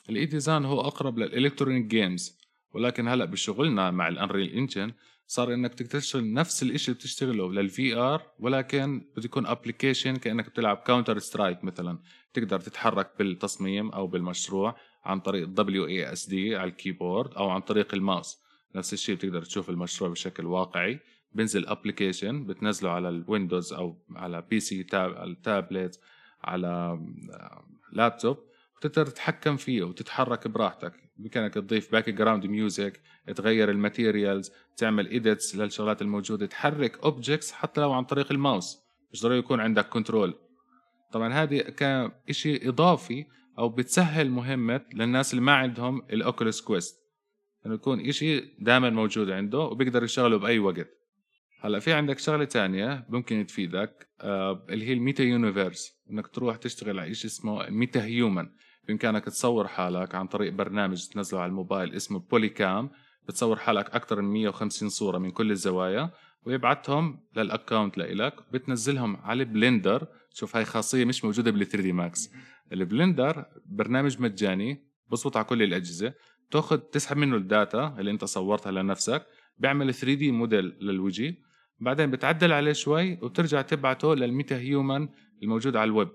[0.09, 2.41] ال E-design هو أقرب لل electronic games
[2.73, 4.93] ولكن هلأ بشغلنا مع ال Unreal Engine
[5.31, 10.77] صار إنك تشتغل نفس الشيء اللي بتشتغله لل VR ولكن بده يكون application كأنك بتلعب
[10.77, 11.99] Counter Strike مثلا.
[12.33, 17.49] تقدر تتحرك بالتصميم أو بالمشروع عن طريق W A S D على ال keyboard أو
[17.49, 18.41] عن طريق الماوس.
[18.75, 20.99] نفس الشيء بتقدر تشوف المشروع بشكل واقعي.
[21.33, 25.99] بنزل application بتنزله على الويندوز أو على PC tab على التابلت
[26.43, 26.99] على
[27.93, 28.37] لابتوب
[28.85, 30.93] وتقدر تتحكم فيه وتتحرك براحتك.
[31.17, 33.01] بامكانك تضيف background music
[33.35, 38.77] تغير ال materials تعمل edits للشغلات الموجودة تحرك objects حتى لو عن طريق الماوس.
[39.11, 40.33] مش ضروري يكون عندك control
[41.11, 43.25] طبعا هذه كان شيء إضافي
[43.59, 47.01] أو بتسهل مهمة للناس اللي ما عندهم ال Oculus كويست.
[47.65, 50.87] إنه يكون شيء دائما موجود عنده وبيقدر يشغله بأي وقت.
[51.61, 56.01] هلأ في عندك شغلة تانية ممكن تفيدك آه اللي هي ال meta universe.
[56.11, 58.49] إنك تروح تشتغل على شيء اسمه MetaHuman.
[58.87, 62.89] بإمكانك تصور حالك عن طريق برنامج تنزله على الموبايل اسمه Polycam
[63.27, 66.11] بتصور حالك أكثر من 150 صورة من كل الزوايا
[66.45, 70.07] ويبعتهم لل account لإلك بتنزلهم على Blender.
[70.33, 72.29] شوف هاي خاصية مش موجودة بال 3D Max ال
[72.73, 76.13] Blender برنامج مجاني بزبط على كل الأجهزة.
[76.51, 79.25] تاخذ تسحب منه ال data اللي أنت صورتها لنفسك
[79.57, 81.35] بيعمل 3 دي موديل للوجه.
[81.79, 85.09] بعدين بتعدل عليه شوي وبترجع تبعته لل MetaHuman
[85.43, 86.09] الموجود على الويب.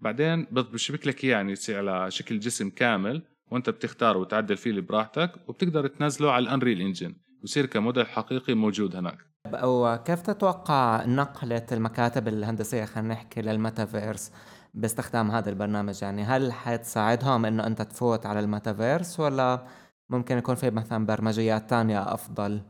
[0.00, 5.32] بعدين بشبك لك إياه يعني يصير على شكل جسم كامل وأنت بتختار وتعدل فيه براحتك
[5.48, 9.18] وبتقدر تنزله على ال Unreal Engine ويصير كموديل حقيقي موجود هناك.
[9.62, 14.32] وكيف تتوقع نقلة المكاتب الهندسية خلينا نحكي للميتافيرس
[14.74, 19.66] باستخدام هذا البرنامج؟ يعني هل حتساعدهم إنه أنت تفوت على الميتافيرس ولا
[20.08, 22.62] ممكن يكون في مثلا برمجيات تانية أفضل؟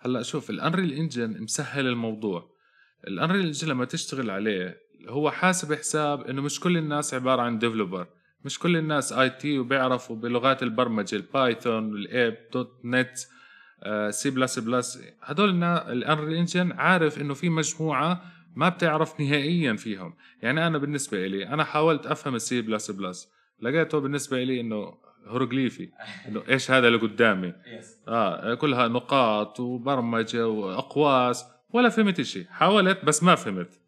[0.00, 2.52] هلأ شوف ال Unreal Engine مسهل الموضوع.
[3.06, 7.58] ال Unreal Engine لما تشتغل عليه هو حاسب حساب إنه مش كل الناس عبارة عن
[7.58, 8.06] developer
[8.44, 16.34] مش كل الناس IT وبيعرفوا بلغات البرمجة ال Python وال ASP.NET C++ هدول ال Unreal
[16.34, 18.22] Engine عارف إنه في مجموعة
[18.56, 20.14] ما بتعرف نهائيا فيهم.
[20.42, 23.28] يعني أنا بالنسبة لي أنا حاولت أفهم السي بلس بلس
[23.60, 24.94] لقيته بالنسبة لي إنه
[25.30, 25.88] هيروغليفي
[26.28, 27.52] إنه إيش هذا اللي قدامي؟
[28.08, 33.80] آه كلها نقاط وبرمجة وأقواس ولا فهمت شيء حاولت بس ما فهمت.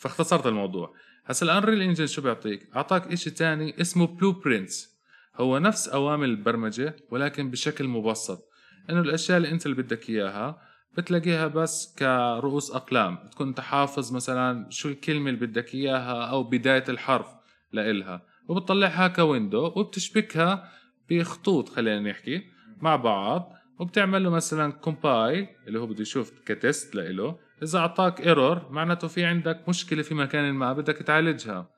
[0.00, 0.94] فاختصرت الموضوع.
[1.26, 5.00] هسا ال Unreal Engine شو بيعطيك؟ أعطاك شيء تاني اسمه blueprints
[5.36, 8.48] هو نفس أوامر البرمجة ولكن بشكل مبسط.
[8.90, 10.62] إنه الأشياء اللي أنت اللي بدك إياها
[10.96, 13.16] بتلاقيها بس كرؤوس أقلام.
[13.26, 17.26] بتكون أنت حافظ مثلا شو الكلمة اللي بدك إياها أو بداية الحرف
[17.72, 18.22] لإلها.
[18.48, 20.70] وبتطلعها كـ window وبتشبكها
[21.10, 22.42] بخطوط خلينا نحكي
[22.80, 23.52] مع بعض.
[23.78, 27.49] وبتعمل له مثلا compile اللي هو بده يشوف كـ test لإله.
[27.62, 31.70] إذا أعطاك error معناته في عندك مشكلة في مكان ما بدك تعالجها.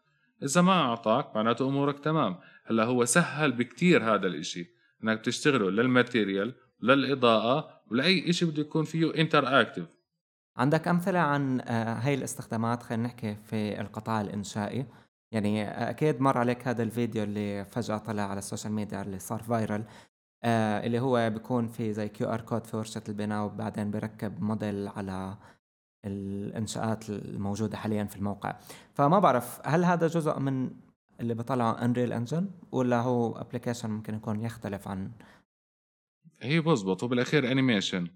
[0.43, 2.37] إذا ما أعطاك معناته أمورك تمام.
[2.67, 4.71] هلأ هو سهل بكتير هذا الإشي
[5.05, 9.87] إنك تشتغله لل material للإضاءة ولاي إشي بده يكون فيه interactive
[10.57, 14.87] عندك أمثلة عن آه، هاي الاستخدامات؟ خلينا نحكي في القطاع الإنشائي.
[15.33, 19.19] يعني آه، أكيد مر عليك هذا الفيديو اللي فجأة طلع على ال social media اللي
[19.19, 19.85] صار viral
[20.45, 25.37] آه اللي هو بيكون في زي QR code في ورشة البناء وبعدين بركب موديل على
[26.05, 28.57] الانشاءات الموجودة حاليا في الموقع.
[28.95, 30.71] فما بعرف هل هذا جزء من
[31.21, 35.11] اللي بطلعه Unreal Engine ولا هو application ممكن يكون يختلف عن؟
[36.41, 37.03] هي بزبط.
[37.03, 38.09] وبالاخير animation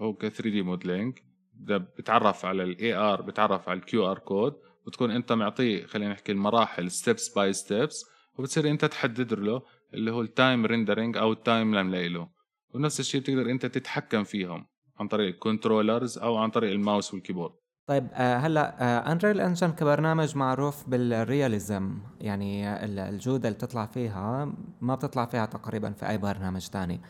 [0.00, 1.18] هو ك 3D modeling
[1.54, 6.32] ده بتعرف على ال AR بتعرف على ال QR code وتكون أنت معطيه خلينا نحكي
[6.32, 9.62] المراحل steps by steps وبتصير أنت تحدد له
[9.94, 12.28] اللي هو ال time rendering أو ال timeline له.
[12.74, 14.66] ونفس الشيء بتقدر أنت تتحكم فيهم.
[15.00, 17.52] عن طريق ال controllers أو عن طريق ال mouse وال keyboard.
[17.88, 24.94] طيب آه هلأ Unreal Engine كبرنامج معروف بال realism يعني الجودة اللي بتطلع فيها ما
[24.94, 27.00] بتطلع فيها تقريبا في أي برنامج تاني.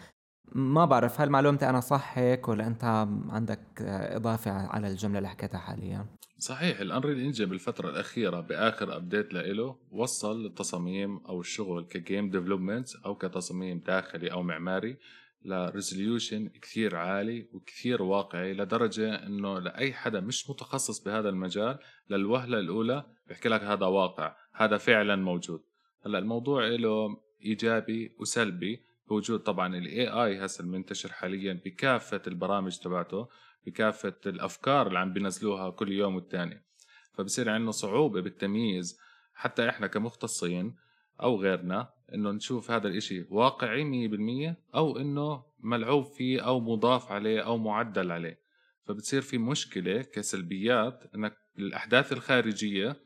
[0.53, 2.85] ما بعرف هل معلومتي أنا صح هيك ولا أنت
[3.29, 6.07] عندك إضافة على الجملة اللي حكيتها حاليا؟
[6.39, 12.31] صحيح ال Unreal Engine بالفترة الأخيرة بآخر update لإله وصل التصاميم أو الشغل كـ game
[12.31, 14.97] development أو كتصميم داخلي أو معماري
[15.45, 21.79] ل resolution كثير عالي وكثير واقعي لدرجة إنه لأي حدا مش متخصص بهذا المجال
[22.11, 25.63] للوهلة الأولى بيحكي لك هذا واقع هذا فعلا موجود.
[26.07, 33.29] هلأ الموضوع له إيجابي وسلبي بوجود طبعا الاي اي هسه المنتشر حاليا بكافة البرامج تبعته
[33.67, 36.65] بكافة الأفكار اللي عم بينزلوها كل يوم والتاني.
[37.13, 38.99] فبصير عندنا صعوبة بالتمييز.
[39.35, 40.77] حتى إحنا كمختصين
[41.23, 47.41] أو غيرنا إنه نشوف هذا الإشي واقعي 100% أو إنه ملعوب فيه أو مضاف عليه
[47.41, 48.41] أو معدل عليه.
[48.87, 52.97] فبتصير في مشكلة كسلبيات إنك الأحداث الخارجية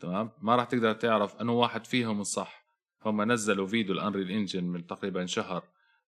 [0.00, 2.64] تمام؟ ما راح تقدر تعرف أنه واحد فيهم الصح.
[3.04, 5.64] هم نزلوا فيديو ال Unreal Engine من تقريبا شهر.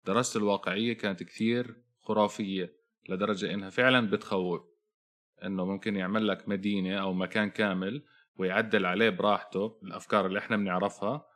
[0.06, 2.72] درجة الواقعية كانت كثير خرافية
[3.08, 4.62] لدرجة إنها فعلا بتخوف.
[5.44, 8.02] إنه ممكن يعمل لك مدينة أو مكان كامل
[8.36, 11.26] ويعدل عليه براحته الأفكار اللي إحنا بنعرفها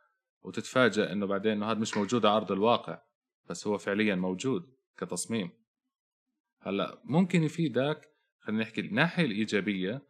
[0.41, 3.01] وتتفاجأ إنه بعدين إنه هذا مش موجود على أرض الواقع
[3.49, 5.49] بس هو فعليا موجود كتصميم.
[6.61, 10.01] هلأ ممكن يفيدك خلينا نحكي الناحية الإيجابية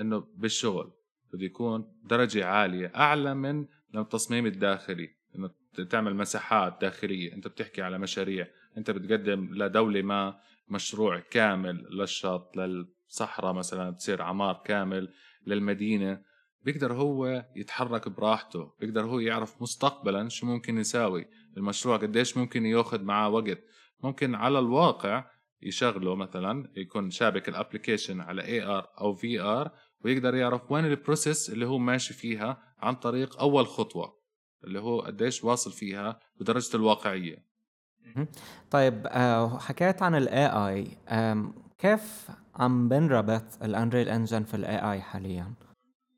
[0.00, 0.92] إنه بالشغل
[1.32, 3.66] بده يكون درجة عالية أعلى من
[3.96, 5.16] التصميم الداخلي.
[5.36, 5.50] إنه
[5.90, 13.52] تعمل مساحات داخلية أنت بتحكي على مشاريع أنت بتقدم لدولة ما مشروع كامل للشط للصحراء
[13.52, 15.12] مثلا بتصير عمار كامل
[15.46, 16.22] للمدينة.
[16.64, 23.02] بيقدر هو يتحرك براحته بيقدر هو يعرف مستقبلا شو ممكن يساوي المشروع قديش ممكن ياخذ
[23.02, 23.58] معاه وقت.
[24.02, 25.24] ممكن على الواقع
[25.62, 29.70] يشغله مثلا يكون شابك ال application على AR أو VR
[30.04, 34.22] ويقدر يعرف وين ال process اللي هو ماشي فيها عن طريق أول خطوة
[34.64, 37.52] اللي هو قديش واصل فيها بدرجة الواقعية.
[38.70, 40.86] طيب آه، حكيت عن ال AI
[41.78, 45.54] كيف عم بنربط ال Unreal Engine في ال AI حاليا؟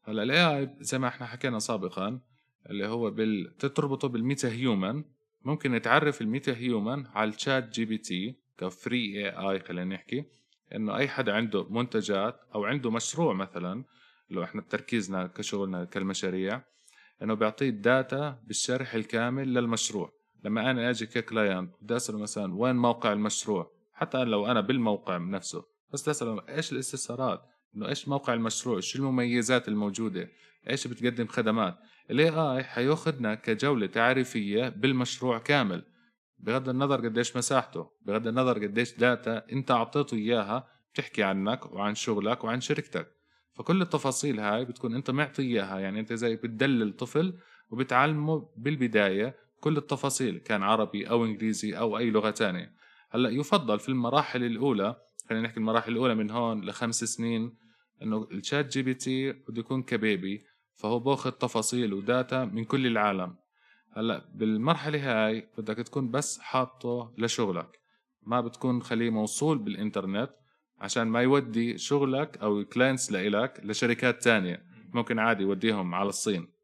[0.07, 2.21] هلا ال AI زي ما إحنا حكينا سابقا
[2.71, 3.57] اللي هو بال...
[3.57, 5.05] تربطه بال MetaHuman.
[5.43, 10.25] ممكن نتعرف ال MetaHuman على ال ChatGPT كـ free AI خلينا نحكي
[10.75, 13.85] إنه أي حدا عنده منتجات أو عنده مشروع مثلا
[14.31, 16.63] لو إحنا تركيزنا كشغلنا كالمشاريع
[17.23, 20.13] إنه بيعطيه ال data بالشرح الكامل للمشروع.
[20.45, 25.17] لما أنا أجي كـ client بدي أسأله مثلا وين موقع المشروع؟ حتى لو أنا بالموقع
[25.17, 25.65] نفسه.
[25.93, 30.29] بس أسأله إيش الاستفسارات؟ إنه إيش موقع المشروع؟ شو المميزات الموجودة؟
[30.71, 31.79] إيش بتقدم خدمات؟
[32.11, 35.85] ال AI حياخذنا كجولة تعريفية بالمشروع كامل.
[36.39, 42.45] بغض النظر قديش مساحته بغض النظر قديش data أنت أعطيته إياها بتحكي عنك وعن شغلك
[42.45, 43.09] وعن شركتك.
[43.53, 45.79] فكل التفاصيل هاي بتكون أنت معطي إياها.
[45.79, 47.39] يعني أنت زي بتدلل طفل
[47.71, 52.73] وبتعلمه بالبداية كل التفاصيل كان عربي أو إنجليزي أو أي لغة تانية.
[53.11, 54.97] هلأ يفضل في المراحل الأولى
[55.29, 57.64] خلينا نحكي المراحل الأولى من هون لخمس سنين
[58.03, 63.35] إنه ال ChatGPT بده يكون كـ baby فهو باخذ تفاصيل و data من كل العالم.
[63.97, 67.81] هلأ بالمرحلة هاي بدك تكون بس حاطه لشغلك.
[68.23, 70.31] ما بتكون خليه موصول بالإنترنت
[70.81, 74.63] عشان ما يودي شغلك أو clients لإلك لشركات تانية.
[74.93, 76.55] ممكن عادي يوديهم على الصين.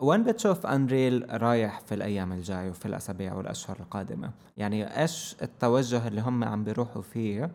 [0.00, 6.20] وين بتشوف Unreal رايح في الأيام الجاية وفي الأسابيع والأشهر القادمة؟ يعني إيش التوجه اللي
[6.20, 7.52] هم عم بيروحوا فيه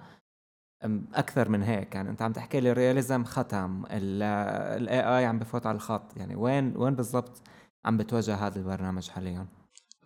[1.13, 1.95] أكثر من هيك.
[1.95, 6.17] يعني أنت عم تحكي لي ال realism ختم ال AI عم بفوت على الخط.
[6.17, 7.41] يعني وين وين بالضبط
[7.85, 9.47] عم بتوجه هذا البرنامج حاليا؟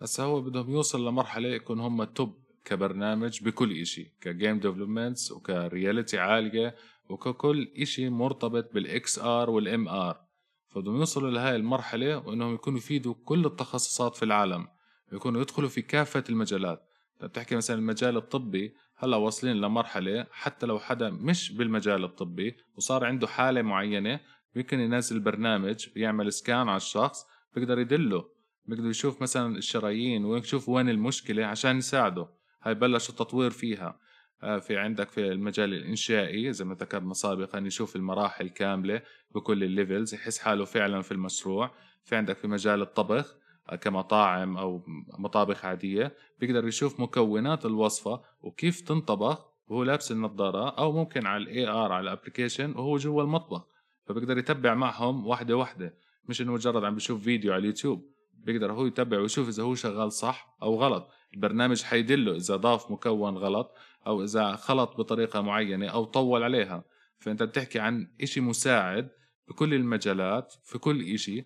[0.02, 5.51] هسا هو بدهم يوصل لمرحلة يكون هم top كبرنامج بكل إشي كـ game developments وكـ
[5.51, 6.74] reality عالية
[7.08, 10.20] وككل إشي مرتبط بال XR وال MR
[10.68, 14.68] فبدهم يوصلوا لهاي المرحلة وإنهم يكونوا يفيدوا كل التخصصات في العالم
[15.12, 16.87] يكونوا يدخلوا في كافة المجالات.
[17.26, 23.26] بتحكي مثلا المجال الطبي هلا واصلين لمرحلة حتى لو حدا مش بالمجال الطبي وصار عنده
[23.26, 24.20] حالة معينة
[24.56, 28.24] ممكن ينزل برنامج يعمل scan على الشخص بيقدر يدله.
[28.66, 32.28] بيقدر يشوف مثلا الشرايين ويشوف وين المشكلة عشان يساعده.
[32.62, 34.00] هاي بلش التطوير فيها.
[34.42, 39.02] آه، في عندك في المجال الإنشائي زي ما ذكرنا سابقا يشوف المراحل كاملة
[39.34, 41.74] بكل ال levels يحس حاله فعلا في المشروع.
[42.04, 43.34] في عندك في مجال الطبخ
[43.76, 44.82] كمطاعم أو
[45.18, 51.68] مطابخ عادية بيقدر يشوف مكونات الوصفة وكيف تنطبخ وهو لابس النظارة أو ممكن على ال
[51.68, 53.66] AR على ال application وهو جوا المطبخ.
[54.06, 58.10] فبيقدر يتبع معهم واحدة واحدة مش إنه مجرد عم بيشوف فيديو على اليوتيوب.
[58.34, 61.10] بيقدر هو يتبع ويشوف إذا هو شغال صح أو غلط.
[61.34, 63.74] البرنامج حيدله إذا ضاف مكون غلط
[64.06, 66.84] أو إذا خلط بطريقة معينة أو طول عليها.
[67.18, 69.08] فأنت بتحكي عن إشي مساعد
[69.48, 71.44] بكل المجالات في كل إشي.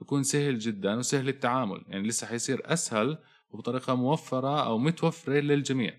[0.00, 3.18] بكون سهل جدا وسهل التعامل يعني لسه حيصير أسهل
[3.50, 5.94] وبطريقة موفرة أو متوفرة للجميع.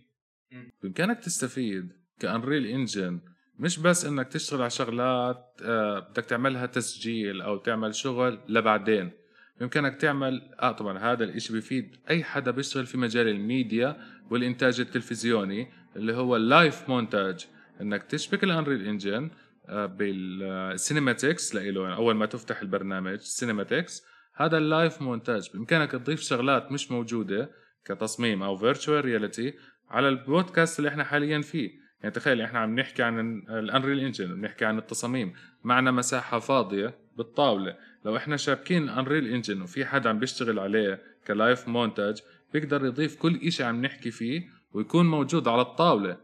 [0.83, 3.19] بإمكانك تستفيد ك Unreal Engine
[3.59, 9.11] مش بس إنك تشتغل على شغلات آه، بدك تعملها تسجيل أو تعمل شغل لبعدين.
[9.59, 13.97] بإمكانك تعمل آه طبعا هذا الإشي بيفيد أي حدا بيشتغل في مجال الميديا
[14.29, 17.47] والإنتاج التلفزيوني اللي هو ال live مونتاج
[17.81, 19.30] إنك تشبك ال Unreal Engine
[19.69, 24.04] بال cinematics لإله يعني أول ما تفتح البرنامج cinematics
[24.36, 25.50] هذا ال live مونتاج.
[25.54, 27.52] بإمكانك تضيف شغلات مش موجودة
[27.86, 29.54] كتصميم أو virtual reality
[29.89, 31.71] على البودكاست اللي إحنا حاليا فيه.
[32.02, 35.34] يعني تخيل إحنا عم نحكي عن ال Unreal Engine بنحكي عن التصاميم.
[35.63, 37.78] معنا مساحة فاضية بالطاولة.
[38.06, 42.21] لو إحنا شابكين ال Unreal Engine وفي حدا عم بيشتغل عليه ك live مونتاج
[42.54, 44.43] بيقدر يضيف كل إشي عم نحكي فيه
[44.74, 46.17] ويكون موجود على الطاولة.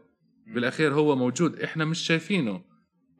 [0.46, 1.60] بالأخير هو موجود.
[1.60, 2.67] إحنا مش شايفينه.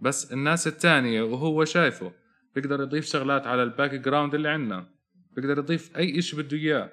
[0.00, 2.12] بس الناس التانية وهو شايفه
[2.54, 4.86] بيقدر يضيف شغلات على ال background اللي عندنا.
[5.36, 6.92] بيقدر يضيف أي إشي بده إياه.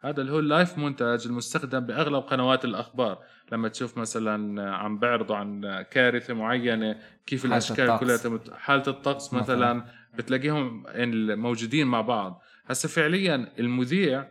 [0.00, 3.18] هذا اللي هو ال live مونتاج المستخدم بأغلب قنوات الأخبار.
[3.52, 9.84] لما تشوف مثلا عم بيعرضوا عن كارثة معينة كيف الأشكال كلها حالة الطقس مثلا.
[10.14, 10.84] بتلاقيهم
[11.40, 12.42] موجودين مع بعض.
[12.66, 14.28] هسه فعليا المذيع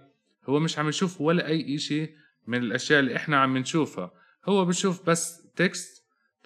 [0.49, 2.09] هو مش عم يشوف ولا أي إشي
[2.47, 4.11] من الأشياء اللي إحنا عم نشوفها.
[4.45, 5.96] هو بشوف بس text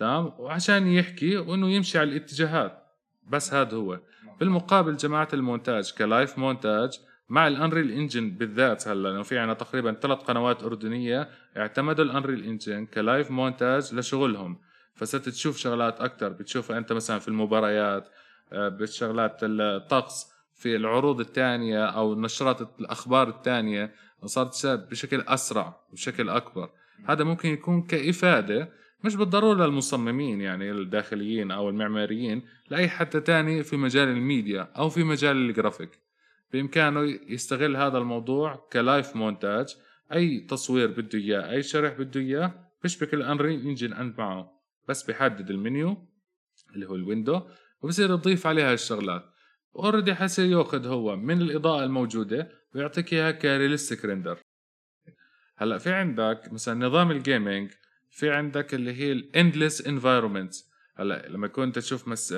[0.01, 2.83] تمام؟ وعشان يحكي وإنه يمشي على الاتجاهات.
[3.27, 3.99] بس هذا هو.
[4.39, 9.53] بالمقابل جماعة المونتاج ك live مونتاج مع ال Unreal Engine بالذات هلا لأنه في عنا
[9.53, 14.59] تقريبا ثلاث قنوات أردنية اعتمدوا ال Unreal Engine ك live مونتاج لشغلهم.
[14.95, 18.09] فصرت تشوف شغلات أكثر بتشوفها أنت مثلا في المباريات
[18.53, 23.93] آه، بشغلات الطقس في العروض الثانية أو نشرات الأخبار الثانية
[24.25, 26.69] صارت بشكل أسرع بشكل أكبر.
[27.05, 33.77] هذا ممكن يكون كإفادة مش بالضرورة للمصممين يعني الداخليين أو المعماريين لأي حدا تاني في
[33.77, 35.99] مجال الميديا أو في مجال الجرافيك.
[36.53, 39.75] بإمكانه يستغل هذا الموضوع ك live مونتاج
[40.13, 45.03] أي تصوير بده إياه أي شرح بده إياه بيشبك ال Unreal Engine عند معه بس
[45.03, 46.07] بحدد المنيو
[46.75, 47.41] اللي هو ال window
[47.81, 49.25] وبصير يضيف عليها الشغلات.
[49.75, 54.37] already حيصير يأخذ هو من الإضاءة الموجودة ويعطيك إياها ك realistic render.
[55.57, 57.71] هلأ في عندك مثلا نظام ال gaming
[58.11, 60.53] في عندك اللي هي ال endless environment
[60.95, 62.33] هلا لما كنت تشوف مس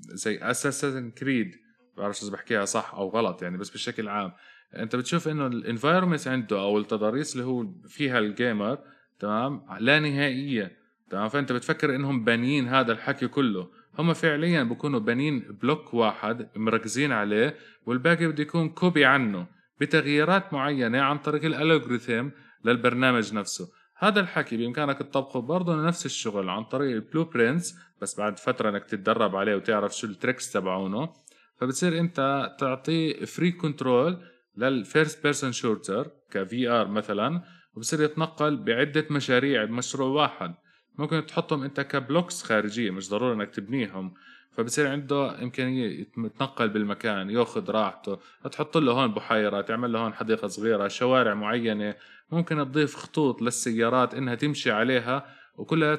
[0.00, 1.56] زي Assassin's Creed
[1.96, 4.32] بعرفش إذا بحكيها صح أو غلط يعني بس بشكل عام.
[4.76, 8.78] أنت بتشوف إنه ال environment عنده أو التضاريس اللي هو فيها ال gamer
[9.18, 10.76] تمام؟ لا نهائية
[11.10, 13.70] تمام؟ فأنت بتفكر إنهم بانيين هذا الحكي كله.
[13.98, 19.46] هم فعليا بكونوا بانين block واحد مركزين عليه والباقي بده يكون copy عنه
[19.80, 22.28] بتغييرات معينة عن طريق ال algorithm
[22.64, 23.68] للبرنامج نفسه.
[24.04, 28.84] هذا الحكي بإمكانك تطبقه برضه نفس الشغل عن طريق ال blueprints بس بعد فترة إنك
[28.84, 31.12] تتدرب عليه وتعرف شو ال tricks تبعونه.
[31.56, 34.20] فبتصير أنت تعطيه free control
[34.56, 37.42] لل first person shooter ك VR مثلا
[37.74, 40.54] وبصير يتنقل بعدة مشاريع بمشروع واحد.
[40.98, 44.14] ممكن تحطهم أنت ك blocks خارجية مش ضروري إنك تبنيهم.
[44.56, 48.18] فبصير عنده امكانيه يتنقل بالمكان ياخذ راحته.
[48.52, 51.94] تحط له هون بحيره تعمل له هون حديقة صغيرة شوارع معينة.
[52.32, 55.98] ممكن تضيف خطوط للسيارات إنها تمشي عليها وكلها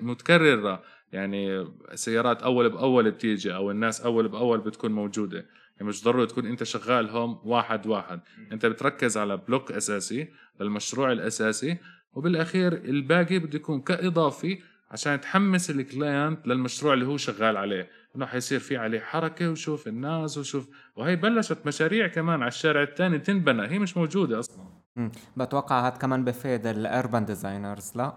[0.00, 0.82] متكررة.
[1.12, 5.46] يعني سيارات أول بأول بتيجي أو الناس أول بأول بتكون موجودة.
[5.76, 8.20] يعني مش ضروري تكون أنت شغال هم واحد واحد.
[8.52, 10.28] أنت بتركز على block أساسي
[10.60, 11.78] للمشروع الأساسي
[12.14, 14.58] وبالأخير الباقي بده يكون كإضافي
[14.92, 17.90] عشان تحمس ال client للمشروع اللي هو شغال عليه.
[18.16, 20.68] إنه حيصير في عليه حركة وشوف الناس وشوف.
[20.96, 23.68] وهي بلشت مشاريع كمان على الشارع الثاني تنبنى.
[23.68, 24.64] هي مش موجودة أصلا.
[24.98, 28.16] امم بتوقع هاد كمان بفيد ال urban designers لا؟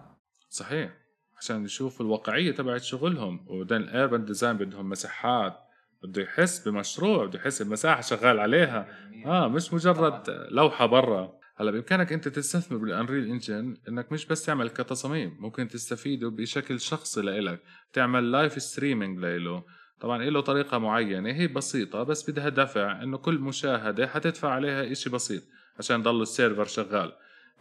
[0.50, 0.92] صحيح.
[1.38, 3.46] عشان يشوفوا الواقعية تبعت شغلهم.
[3.48, 5.54] وبعدين ال urban design بدهم مساحات.
[6.04, 8.88] بده يحس بمشروع بده يحس بمساحة شغال عليها.
[9.26, 11.34] آه مش مجرد لوحة برا.
[11.58, 16.80] هلا بإمكانك أنت تستثمر بال Unreal Engine إنك مش بس تعمل كتصاميم ممكن تستفيده بشكل
[16.80, 17.60] شخصي لإلك
[17.94, 19.64] تعمل live streaming لإله.
[20.00, 25.10] طبعا له طريقة معينة هي بسيطة بس بدها دفع إنه كل مشاهدة حتدفع عليها إشي
[25.10, 25.44] بسيط
[25.80, 27.12] عشان يضل ال server شغال.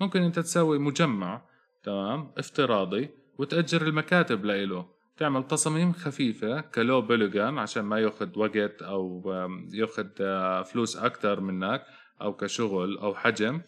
[0.01, 1.43] ممكن أنت تسوي مجمع
[1.83, 4.87] تمام افتراضي وتأجر المكاتب لإله.
[5.17, 9.23] تعمل تصاميم خفيفة ك low polygon عشان ما ياخد وقت أو
[9.73, 11.83] ياخد آه، فلوس أكتر منك
[12.21, 13.61] أو كشغل أو حجم.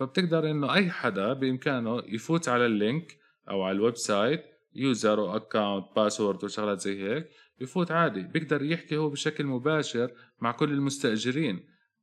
[0.00, 3.16] فبتقدر إنه أي حدا بإمكانه يفوت على ال link
[3.50, 7.28] أو على ال website user و account password وشغلات زي هيك
[7.60, 8.22] يفوت عادي.
[8.22, 10.10] بيقدر يحكي هو بشكل مباشر
[10.40, 11.60] مع كل المستأجرين.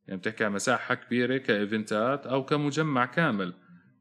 [0.08, 3.54] يعني بتحكي عن مساحة كبيرة ك eventات أو كمجمع كامل.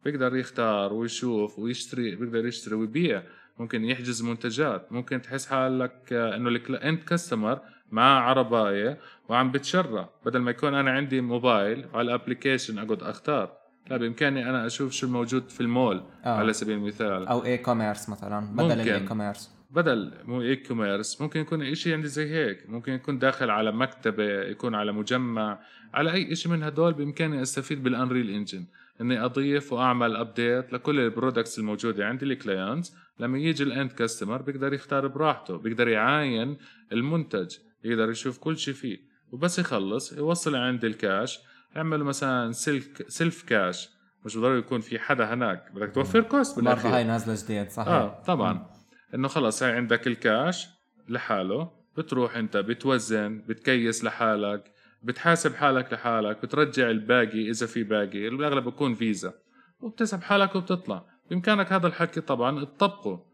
[0.04, 3.22] بيقدر يختار ويشوف ويشتري بيقدر يشتري ويبيع.
[3.58, 4.92] ممكن يحجز منتجات.
[4.92, 7.60] ممكن تحس حالك إنه ال end customer
[7.90, 8.98] مع عرباية
[9.28, 10.08] وعم بتشرى.
[10.26, 13.65] بدل ما يكون أنا عندي موبايل على ال application أقعد أختار.
[13.90, 16.28] لا بامكاني أنا أشوف شو الموجود في المول آه.
[16.28, 17.26] على سبيل المثال.
[17.26, 22.68] أو e-commerce مثلا بدل ال e-commerce بدل مو e-commerce ممكن يكون شيء عندي زي هيك.
[22.68, 25.58] ممكن يكون داخل على مكتبة يكون على مجمع.
[25.94, 28.64] على أي شيء من هدول بإمكاني أستفيد بال Unreal Engine.
[29.00, 33.92] إني أضيف وأعمل update لكل ال products الموجودة عندي ال clients لما يجي ال end
[33.92, 36.56] customer بيقدر يختار براحته بيقدر يعاين
[36.92, 38.98] المنتج يقدر يشوف كل شيء فيه.
[39.32, 41.38] وبس يخلص يوصل عند الكاش
[41.76, 43.90] اعمل مثلا سلك self cash
[44.24, 45.72] مش ضروري يكون في حدا هناك.
[45.72, 46.96] بدك توفر cost بالأخير.
[46.96, 47.88] هاي نازلة جديد صحيح.
[47.88, 48.66] آه طبعا.
[49.14, 50.68] إنه خلص هاي عندك الكاش
[51.08, 54.72] لحاله بتروح أنت بتوزن بتكيس لحالك
[55.02, 58.30] بتحاسب حالك لحالك بترجع الباقي إذا في باقي.
[58.30, 59.34] بالاغلب بكون فيزا.
[59.80, 61.04] وبتسحب حالك وبتطلع.
[61.30, 63.26] بإمكانك هذا الحكي طبعا تطبقه.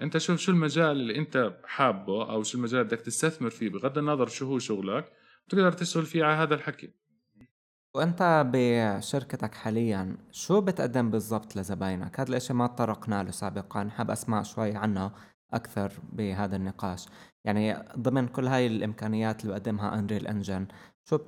[0.00, 3.98] أنت شوف شو المجال اللي أنت حابه أو شو المجال اللي بدك تستثمر فيه بغض
[3.98, 5.12] النظر شو هو شغلك
[5.48, 6.90] بتقدر تشتغل فيه على هذا الحكي.
[7.94, 14.42] وأنت بشركتك حاليا شو بتقدم بالضبط لزباينك؟ هذا الإشي ما تطرقنا له سابقا حاب أسمع
[14.42, 15.12] شوي عنه
[15.52, 17.06] أكثر بهذا النقاش.
[17.44, 20.66] يعني ضمن كل هاي الإمكانيات اللي بقدمها Unreal Engine
[21.04, 21.18] شو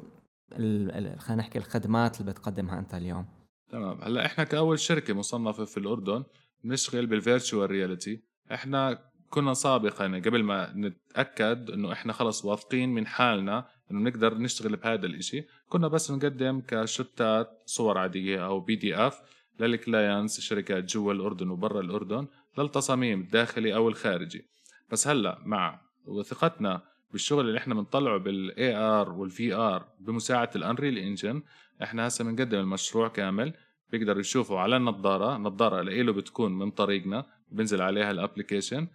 [1.19, 3.27] خلينا نحكي الخدمات اللي بتقدمها أنت اليوم؟
[3.69, 4.03] تمام.
[4.03, 6.25] هلأ إحنا كأول شركة مصنفة في الأردن
[6.65, 8.99] بنشتغل بال virtual reality إحنا
[9.31, 14.77] كنا سابقا يعني قبل ما نتأكد إنه إحنا خلص واثقين من حالنا إنه نقدر نشتغل
[14.77, 15.45] بهذا الإشي.
[15.69, 19.21] كنا بس بنقدم ك shots صور عادية أو PDF
[19.61, 22.27] لل clients الشركات جوا الأردن وبرا الأردن
[22.59, 24.47] للتصاميم الداخلي أو الخارجي.
[24.91, 26.83] بس هلأ مع وثقتنا
[27.13, 31.43] بالشغل اللي إحنا بنطلعه بال AR وال VR بمساعدة ال Unreal Engine
[31.83, 33.53] إحنا هسه بنقدم المشروع كامل.
[33.93, 35.37] بيقدروا يشوفوا على النظارة.
[35.37, 37.27] النظارة له بتكون من طريقنا.
[37.51, 38.89] بنزل عليها ال application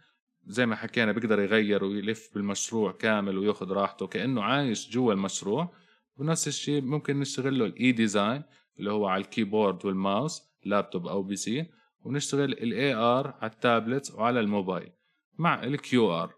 [0.45, 5.69] زي ما حكينا بيقدر يغير ويلف بالمشروع كامل وياخذ راحته كأنه عايش جوا المشروع.
[6.17, 8.43] ونفس الشيء ممكن نشتغل له ال E-design
[8.79, 11.69] اللي هو على ال keyboard وال mouse laptop أو PC
[12.03, 14.91] ونشتغل ال AR على التابلت وعلى الموبايل
[15.37, 16.33] مع ال QR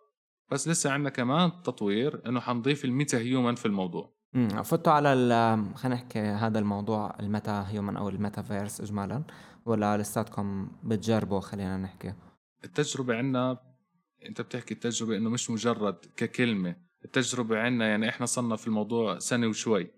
[0.51, 4.13] بس لسه عندنا كمان تطوير إنه حنضيف ال MetaHuman في الموضوع.
[4.35, 5.09] امم فتوا على
[5.75, 9.23] خلينا نحكي هذا الموضوع ال MetaHuman أو الميتافيرس اجمالا
[9.65, 12.13] ولا لساتكم بتجربوا خلينا نحكي؟
[12.63, 13.72] التجربة عندنا
[14.25, 19.47] انت بتحكي التجربة انه مش مجرد ككلمة التجربة عندنا يعني إحنا صرنا في الموضوع سنة
[19.47, 19.91] وشوي.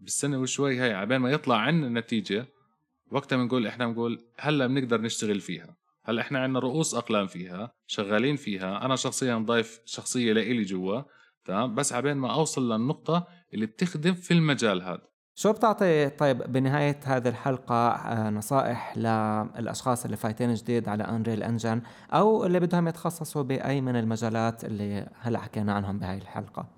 [0.00, 2.46] بالسنة وشوي هاي عبين ما يطلع عنا نتيجة
[3.10, 5.76] وقتها بنقول إحنا بنقول هلا بنقدر نشتغل فيها.
[6.04, 11.02] هلا إحنا عندنا رؤوس أقلام فيها شغالين فيها أنا شخصيا ضايف شخصية لإلي جوا
[11.44, 15.08] تمام؟ بس عبين ما أوصل للنقطة اللي بتخدم في المجال هذا.
[15.38, 21.82] شو بتعطي طيب بنهاية هذه الحلقة آه، نصائح للأشخاص اللي فايتين جديد على Unreal Engine
[22.12, 26.68] أو اللي بدهم يتخصصوا بأي من المجالات اللي هلأ حكينا عنهم بهاي الحلقة.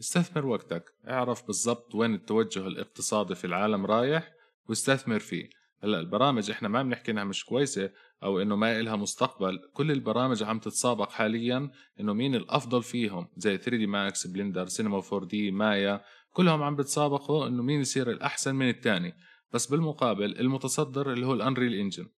[0.00, 0.84] استثمر وقتك.
[1.08, 4.32] اعرف بالضبط وين التوجه الاقتصادي في العالم رايح
[4.68, 5.50] واستثمر فيه.
[5.84, 7.90] هلأ البرامج إحنا ما بنحكي إنها مش كويسة
[8.22, 9.58] أو إنه ما إلها مستقبل.
[9.74, 15.50] كل البرامج عم تتسابق حاليا إنه مين الأفضل فيهم؟ زي 3D Max Blender Cinema 4D
[15.50, 16.00] Maya
[16.32, 19.14] كلهم عم بتسابقوا إنه مين يصير الأحسن من الثاني
[19.52, 22.08] بس بالمقابل المتصدر اللي هو ال Unreal Engine.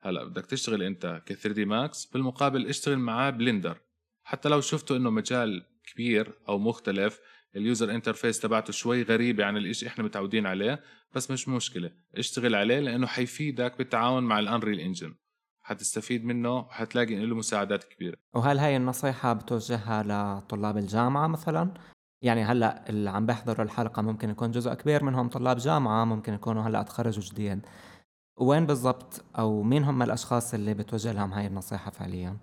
[0.00, 3.80] هلا بدك تشتغل أنت ك 3D Max بالمقابل اشتغل معاه Blender
[4.24, 7.20] حتى لو شفتوا إنه مجال كبير أو مختلف
[7.56, 10.82] ال user interface تبعته شوي غريبة عن الإشي إحنا متعودين عليه
[11.14, 11.90] بس مش مشكلة.
[12.14, 15.14] اشتغل عليه لأنه حيفيدك بالتعاون مع ال Unreal Engine.
[15.62, 18.16] حتستفيد منه وحتلاقي له مساعدات كبيرة.
[18.34, 21.74] وهل هاي النصيحة بتوجهها لطلاب الجامعة مثلا؟
[22.22, 26.62] يعني هلأ اللي عم بيحضروا الحلقة ممكن يكون جزء كبير منهم طلاب جامعة ممكن يكونوا
[26.62, 27.60] هلأ تخرجوا جديد.
[28.36, 32.36] وين بالضبط أو مين هم الأشخاص اللي بتوجه لهم هاي النصيحة فعليا؟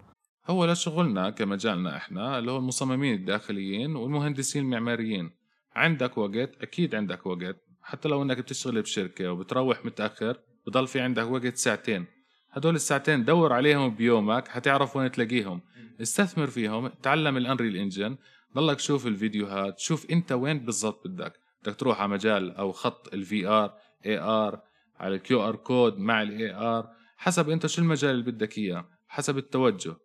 [0.48, 5.32] هو لشغلنا كمجالنا إحنا اللي هو المصممين الداخليين والمهندسين المعماريين.
[5.76, 7.56] عندك وقت؟ أكيد عندك وقت.
[7.82, 12.06] حتى لو إنك بتشتغل بشركة وبتروح متأخر بضل في عندك وقت ساعتين.
[12.52, 15.62] هدول الساعتين دور عليهم بيومك حتعرف وين تلاقيهم.
[16.02, 18.18] استثمر فيهم تعلم ال Unreal Engine.
[18.56, 21.40] ضلك شوف الفيديوهات شوف انت وين بالضبط بدك.
[21.62, 24.62] بدك تروح على مجال أو خط ال VR AR
[24.96, 29.38] على ال QR code مع ال AR حسب انت شو المجال اللي بدك إياه حسب
[29.38, 29.96] التوجه.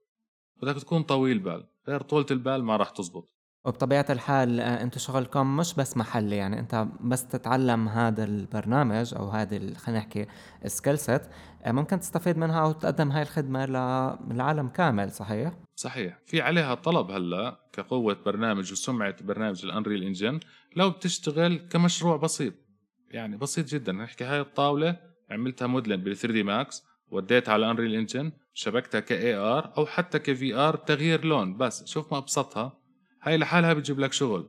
[0.62, 3.30] بدك تكون طويل بال غير طولة البال ما راح تزبط.
[3.64, 9.28] وبطبيعة الحال آه، أنتم شغلكم مش بس محلي يعني انت بس تتعلم هذا البرنامج أو
[9.28, 10.26] هذه خلينا نحكي
[10.66, 11.22] skill set
[11.64, 16.18] آه، ممكن تستفيد منها أو تقدم هاي الخدمة للعالم كامل صحيح؟ صحيح.
[16.26, 20.40] في عليها طلب هلا كقوة برنامج وسمعة برنامج ال Unreal Engine
[20.76, 22.54] لو بتشتغل كمشروع بسيط.
[23.10, 23.92] يعني بسيط جدا.
[23.92, 24.96] نحكي هاي الطاولة
[25.30, 30.54] عملتها modeling بال 3D Max وديتها على Unreal Engine شبكتها ك AR أو حتى ك
[30.54, 31.56] VR تغيير لون.
[31.56, 32.83] بس شوف ما أبسطها.
[33.24, 34.48] هاي لحالها بتجيب لك شغل.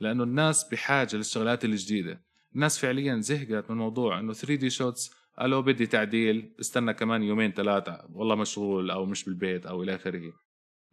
[0.00, 2.20] لأنه الناس بحاجة للشغلات الجديدة.
[2.54, 5.10] الناس فعليا زهقت من موضوع إنه 3D shots
[5.40, 10.32] ألو بدي تعديل استنى كمان يومين ثلاثة والله مشغول أو مش بالبيت أو إلى آخره.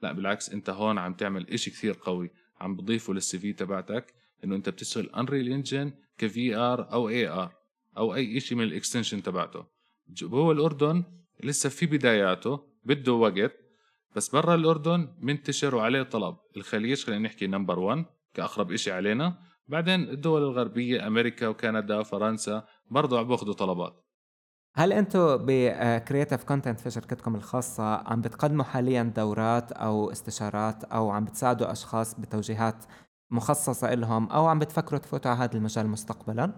[0.03, 2.31] لا بالعكس أنت هون عم تعمل إشي كثير قوي.
[2.61, 4.13] عم بضيفه لل CV تبعتك
[4.43, 7.53] إنه أنت بتشتغل Unreal Engine ك VR أو AR
[7.97, 9.65] أو أي شيء من ال extension تبعته.
[10.23, 11.03] هو الأردن
[11.43, 13.60] لسه في بداياته بده وقت.
[14.15, 16.37] بس برا الأردن منتشر وعليه طلب.
[16.57, 19.37] الخليج خلينا نحكي number 1 كأقرب إشي علينا.
[19.67, 24.05] بعدين الدول الغربية أمريكا وكندا وفرنسا برضو عم باخذوا طلبات.
[24.75, 31.09] هل أنتم ب Creative Content في شركتكم الخاصة عم بتقدموا حاليا دورات أو استشارات أو
[31.09, 32.85] عم بتساعدوا أشخاص بتوجيهات
[33.31, 36.51] مخصصة لهم أو عم بتفكروا تفوتوا على هذا المجال مستقبلا؟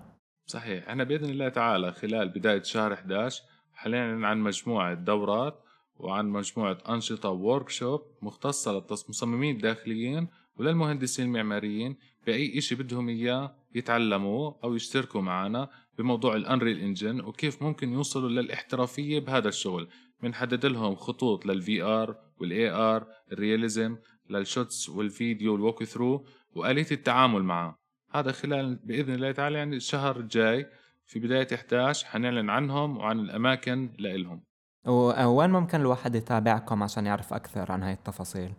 [0.46, 0.90] صحيح.
[0.90, 3.44] إحنا بإذن الله تعالى خلال بداية شهر 11
[3.74, 5.63] حنعلن عن مجموعة دورات
[6.00, 10.28] وعن مجموعة أنشطة workshop مختصة للمصممين الداخليين
[10.58, 17.64] وللمهندسين المعماريين بأي شيء بدهم إياه يتعلموه أو يشتركوا معنا بموضوع ال Unreal Engine وكيف
[17.64, 19.88] ممكن يوصلوا للإحترافية بهذا الشغل.
[20.24, 23.98] بنحدد لهم خطوط لل VR وال AR ال realism
[24.30, 27.80] لل shots والفيديو وال walkthrough وآلية التعامل معه.
[28.12, 30.70] هذا خلال بإذن الله تعالى يعني الشهر الجاي
[31.06, 34.44] في بداية 11 حنعلن عنهم وعن الأماكن لإلهم.
[34.88, 38.54] ووين ممكن الواحد يتابعكم عشان يعرف أكثر عن هاي التفاصيل؟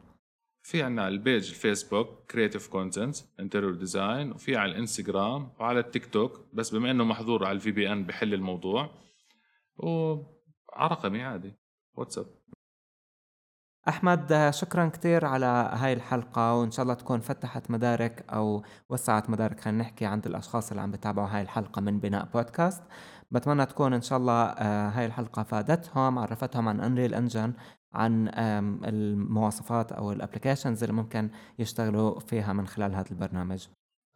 [0.62, 6.40] في عنا ال page الفيسبوك Creative Content Interior Design وفي على الإنستغرام وعلى التيك توك
[6.52, 8.90] بس بما إنه محظور على ال VPN بحل الموضوع
[9.76, 11.54] وعلى رقمي عادي
[11.94, 12.26] واتساب
[13.88, 19.60] أحمد شكرا كتير على هاي الحلقة وإن شاء الله تكون فتحت مدارك أو وسعت مدارك
[19.60, 22.82] خلينا نحكي عند الأشخاص اللي عم بتابعوا هاي الحلقة من بناء بودكاست
[23.30, 27.54] بتمنى تكون إن شاء الله آه، هاي الحلقة فادتهم عرفتهم عن Unreal Engine
[27.92, 28.30] عن
[28.84, 33.66] المواصفات أو ال applications اللي ممكن يشتغلوا فيها من خلال هذا البرنامج.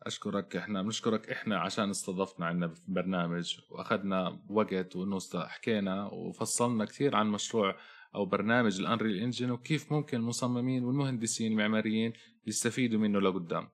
[0.07, 7.17] أشكرك إحنا بنشكرك إحنا عشان استضفتنا عنا في البرنامج وأخذنا وقت وانه حكينا وفصلنا كثير
[7.17, 7.77] عن مشروع
[8.15, 12.13] أو برنامج ال Unreal Engine وكيف ممكن المصممين والمهندسين المعماريين
[12.47, 13.69] يستفيدوا منه لقدام.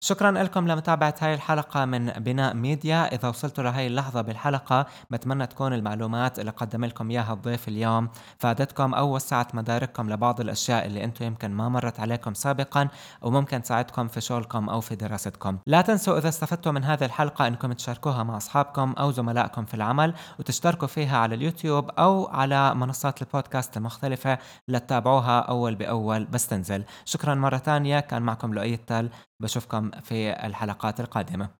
[0.00, 3.14] شكرا لكم لمتابعة هاي الحلقة من بناء ميديا.
[3.14, 8.94] إذا وصلتوا لهي اللحظة بالحلقة بتمنى تكون المعلومات اللي قدم لكم إياها الضيف اليوم فادتكم
[8.94, 12.88] أو وسعت مدارككم لبعض الأشياء اللي أنتم يمكن ما مرت عليكم سابقا
[13.22, 15.58] وممكن تساعدكم في شغلكم أو في دراستكم.
[15.66, 20.14] لا تنسوا إذا استفدتوا من هذه الحلقة أنكم تشاركوها مع أصحابكم أو زملائكم في العمل
[20.38, 24.38] وتشتركوا فيها على اليوتيوب أو على منصات البودكاست المختلفة
[24.68, 26.24] لتتابعوها أول بأول.
[26.24, 26.84] بس تنزل.
[27.04, 28.00] شكرا مرة ثانية.
[28.00, 29.10] كان معكم لؤي التل.
[29.40, 31.58] بشوفكم في الحلقات القادمة.